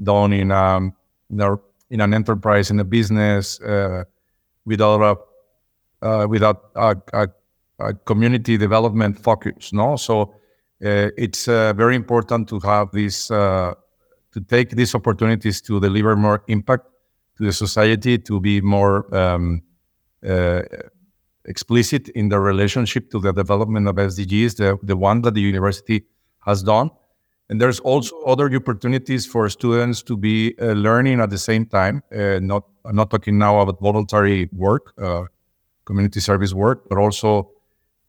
done 0.00 0.32
in, 0.32 0.52
um, 0.52 0.94
in 1.30 2.00
an 2.00 2.14
enterprise, 2.14 2.70
in 2.70 2.78
a 2.78 2.84
business, 2.84 3.58
without 4.64 5.00
a, 5.00 5.16
uh, 6.02 6.26
without 6.28 6.70
a, 6.74 6.96
a, 7.12 7.28
a, 7.78 7.94
community 7.94 8.56
development 8.56 9.18
focus. 9.18 9.72
No, 9.72 9.96
so 9.96 10.34
uh, 10.84 11.10
it's 11.16 11.46
very 11.46 11.96
important 11.96 12.48
to 12.48 12.60
have 12.60 12.90
this 12.92 13.28
to 13.28 14.40
take 14.48 14.70
these 14.70 14.94
opportunities 14.94 15.62
to 15.62 15.80
deliver 15.80 16.14
more 16.14 16.44
impact 16.48 16.84
to 17.38 17.44
the 17.46 17.52
society, 17.52 18.18
to 18.18 18.38
be 18.38 18.60
more 18.60 19.14
um, 19.16 19.62
uh, 20.26 20.62
explicit 21.46 22.08
in 22.10 22.28
the 22.28 22.38
relationship 22.38 23.10
to 23.10 23.20
the 23.20 23.32
development 23.32 23.88
of 23.88 23.96
SDGs, 23.96 24.56
the, 24.56 24.78
the 24.82 24.96
one 24.96 25.22
that 25.22 25.34
the 25.34 25.40
university 25.40 26.04
has 26.44 26.62
done. 26.62 26.90
And 27.48 27.60
there's 27.60 27.78
also 27.80 28.20
other 28.22 28.52
opportunities 28.54 29.24
for 29.24 29.48
students 29.48 30.02
to 30.02 30.16
be 30.16 30.54
uh, 30.60 30.72
learning 30.72 31.20
at 31.20 31.30
the 31.30 31.38
same 31.38 31.64
time. 31.64 32.02
Uh, 32.12 32.40
not, 32.40 32.64
I'm 32.84 32.96
not 32.96 33.10
talking 33.10 33.38
now 33.38 33.60
about 33.60 33.80
voluntary 33.80 34.48
work, 34.52 34.92
uh, 35.00 35.24
community 35.86 36.20
service 36.20 36.52
work, 36.52 36.88
but 36.88 36.98
also 36.98 37.50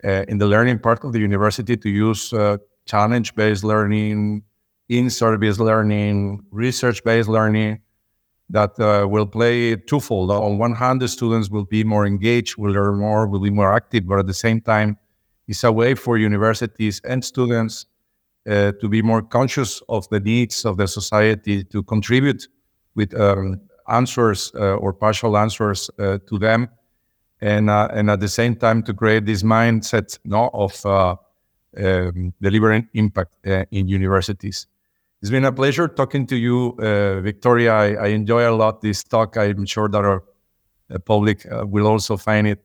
uh, 0.04 0.26
in 0.28 0.38
the 0.38 0.48
learning 0.48 0.80
part 0.80 1.04
of 1.04 1.14
the 1.14 1.20
university 1.20 1.78
to 1.78 1.90
use 1.90 2.34
uh, 2.34 2.58
challenge-based 2.86 3.64
learning, 3.64 4.44
in-service 4.90 5.60
learning, 5.60 6.44
research-based 6.52 7.30
learning 7.30 7.80
that 8.50 8.80
uh, 8.80 9.06
will 9.08 9.26
play 9.26 9.76
twofold. 9.76 10.32
On 10.32 10.58
one 10.58 10.74
hand, 10.74 11.02
the 11.02 11.08
students 11.08 11.50
will 11.50 11.66
be 11.66 11.84
more 11.84 12.06
engaged, 12.06 12.58
will 12.58 12.72
learn 12.72 12.98
more, 12.98 13.28
will 13.28 13.42
be 13.42 13.50
more 13.50 13.74
active, 13.74 14.08
but 14.08 14.20
at 14.20 14.28
the 14.28 14.34
same 14.34 14.62
time, 14.62 14.98
it's 15.48 15.64
a 15.64 15.72
way 15.72 15.96
for 15.96 16.18
universities 16.18 17.02
and 17.04 17.24
students 17.24 17.86
uh, 18.50 18.72
to 18.80 18.88
be 18.88 19.02
more 19.02 19.22
conscious 19.22 19.82
of 19.90 20.08
the 20.10 20.20
needs 20.20 20.66
of 20.66 20.78
the 20.78 20.88
society 20.88 21.64
to 21.66 21.84
contribute 21.84 22.48
with 22.96 23.14
um, 23.20 23.60
answers 23.90 24.52
uh, 24.56 24.76
or 24.76 24.94
partial 24.94 25.38
answers 25.38 25.90
uh, 26.00 26.18
to 26.28 26.38
them, 26.38 26.70
and 27.42 27.70
uh, 27.70 27.88
and 27.92 28.10
at 28.10 28.20
the 28.20 28.28
same 28.28 28.56
time 28.56 28.84
to 28.84 28.94
create 28.94 29.26
this 29.26 29.44
mindset 29.44 30.18
no, 30.26 30.50
of 30.54 30.86
uh, 30.86 31.16
um, 31.78 32.34
delivering 32.42 32.88
impact 32.94 33.36
in 33.72 33.88
universities. 33.88 34.68
It's 35.22 35.32
been 35.32 35.46
a 35.46 35.52
pleasure 35.52 35.88
talking 35.88 36.28
to 36.28 36.36
you, 36.36 36.76
uh, 36.80 37.22
Victoria. 37.22 37.74
I, 37.74 37.94
I, 37.94 38.08
enjoy 38.10 38.48
a 38.48 38.54
lot 38.54 38.82
this 38.82 39.04
talk. 39.04 39.36
I'm 39.36 39.66
sure 39.66 39.90
that 39.90 40.06
our 40.06 40.24
uh, 40.94 41.00
public 41.00 41.46
uh, 41.52 41.66
will 41.66 41.88
also 41.88 42.18
find 42.18 42.48
it 42.48 42.64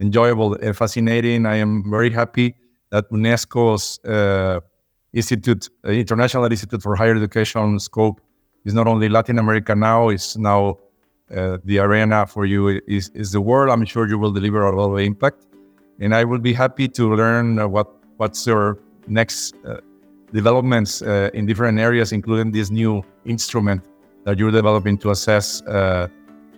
enjoyable 0.00 0.54
and 0.54 0.74
fascinating. 0.74 1.44
I 1.44 1.56
am 1.56 1.90
very 1.90 2.10
happy 2.10 2.54
that 2.90 3.10
UNESCO's 3.10 4.02
uh, 4.04 4.60
Institute, 5.12 5.68
uh, 5.84 5.90
International 5.90 6.46
Institute 6.46 6.82
for 6.82 6.96
Higher 6.96 7.14
Education 7.16 7.78
scope 7.78 8.20
is 8.64 8.72
not 8.72 8.86
only 8.86 9.10
Latin 9.10 9.38
America 9.38 9.74
now, 9.74 10.08
it's 10.08 10.38
now 10.38 10.78
uh, 11.34 11.58
the 11.64 11.78
arena 11.78 12.26
for 12.26 12.44
you 12.46 12.80
is, 12.86 13.10
is 13.14 13.32
the 13.32 13.40
world. 13.40 13.70
I'm 13.70 13.84
sure 13.84 14.08
you 14.08 14.18
will 14.18 14.32
deliver 14.32 14.66
a 14.66 14.76
lot 14.76 14.92
of 14.92 14.98
impact. 14.98 15.46
And 16.00 16.14
I 16.14 16.24
will 16.24 16.38
be 16.38 16.52
happy 16.52 16.88
to 16.88 17.14
learn 17.14 17.70
what, 17.70 17.88
what's 18.16 18.46
your 18.46 18.78
next 19.06 19.54
developments 20.32 21.02
uh, 21.02 21.30
in 21.34 21.46
different 21.46 21.78
areas, 21.78 22.12
including 22.12 22.52
this 22.52 22.70
new 22.70 23.02
instrument 23.24 23.82
that 24.24 24.38
you're 24.38 24.50
developing 24.50 24.98
to 24.98 25.10
assess 25.10 25.62
uh, 25.62 26.08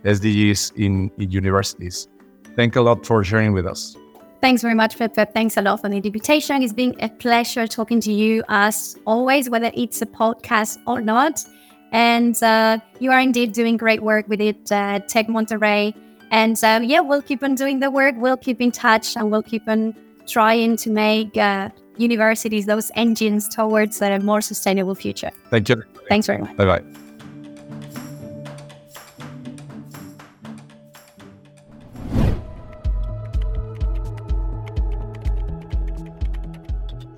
SDGs 0.05 0.73
in, 0.77 1.11
in 1.19 1.31
universities. 1.31 2.09
Thank 2.57 2.77
a 2.77 2.81
lot 2.81 3.07
for 3.07 3.23
sharing 3.25 3.53
with 3.53 3.67
us. 3.67 3.97
Thanks 4.41 4.61
very 4.61 4.75
much, 4.75 4.99
Pepe. 4.99 5.25
Thanks 5.33 5.57
a 5.57 5.63
lot 5.63 5.81
for 5.81 5.89
the 5.89 5.97
invitation. 5.97 6.63
It's 6.63 6.73
been 6.73 6.97
a 7.01 7.09
pleasure 7.09 7.67
talking 7.69 8.01
to 8.01 8.13
you 8.13 8.43
as 8.49 8.97
always, 9.07 9.49
whether 9.49 9.71
it's 9.75 10.03
a 10.03 10.07
podcast 10.07 10.79
or 10.87 11.01
not. 11.01 11.45
And 11.93 12.43
uh, 12.43 12.79
you 12.99 13.11
are 13.13 13.21
indeed 13.21 13.53
doing 13.53 13.77
great 13.77 14.03
work 14.03 14.27
with 14.29 14.41
it, 14.41 14.73
uh, 14.73 15.01
Tec 15.01 15.29
Monterrey. 15.29 15.95
And 16.31 16.63
uh, 16.65 16.81
yeah, 16.83 17.01
we'll 17.01 17.23
keep 17.23 17.43
on 17.43 17.55
doing 17.55 17.81
the 17.81 17.91
work. 17.91 18.15
We'll 18.17 18.39
keep 18.39 18.61
in 18.61 18.73
touch 18.73 19.17
and 19.17 19.31
we'll 19.31 19.43
keep 19.43 19.69
on 19.69 19.95
trying 20.27 20.77
to 20.77 20.91
make 20.91 21.37
uh, 21.37 21.69
universities 21.99 22.67
those 22.67 22.91
engines 22.97 23.49
towards 23.49 24.01
a 24.01 24.19
more 24.21 24.41
sustainable 24.41 24.95
future. 24.95 25.31
Thank 25.51 25.69
you. 25.69 25.83
Thanks 26.09 26.27
very 26.27 26.41
much. 26.41 26.57
Bye 26.57 26.65
bye. 26.65 26.83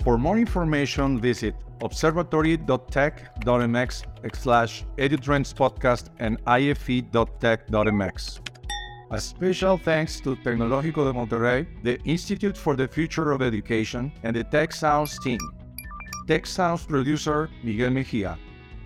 For 0.05 0.17
more 0.19 0.37
information, 0.37 1.19
visit 1.19 1.55
observatory.tec.mx 1.81 4.03
slash 4.35 4.85
edutrends 4.99 5.51
podcast 5.51 6.09
and 6.19 6.37
ife.tec.mx. 6.45 8.39
A 9.09 9.19
special 9.19 9.79
thanks 9.79 10.19
to 10.19 10.35
Tecnológico 10.35 11.05
de 11.05 11.11
Monterrey, 11.11 11.65
the 11.81 11.99
Institute 12.03 12.55
for 12.55 12.75
the 12.75 12.87
Future 12.87 13.31
of 13.31 13.41
Education, 13.41 14.11
and 14.21 14.35
the 14.35 14.43
Tec 14.43 14.73
Sounds 14.73 15.17
team. 15.23 15.39
Tec 16.27 16.45
Sounds 16.45 16.85
producer 16.85 17.49
Miguel 17.63 17.89
Mejia. 17.89 18.37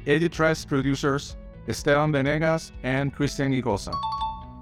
Edutrends 0.06 0.66
producers 0.66 1.36
Esteban 1.68 2.14
Venegas 2.14 2.72
and 2.84 3.14
Christian 3.14 3.52
Igosa. 3.52 3.94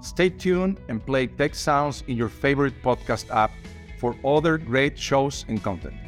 Stay 0.00 0.28
tuned 0.28 0.80
and 0.88 1.06
play 1.06 1.28
Tec 1.28 1.54
Sounds 1.54 2.02
in 2.08 2.16
your 2.16 2.28
favorite 2.28 2.82
podcast 2.82 3.30
app 3.30 3.52
for 4.00 4.16
other 4.24 4.58
great 4.58 4.98
shows 4.98 5.44
and 5.46 5.62
content. 5.62 6.07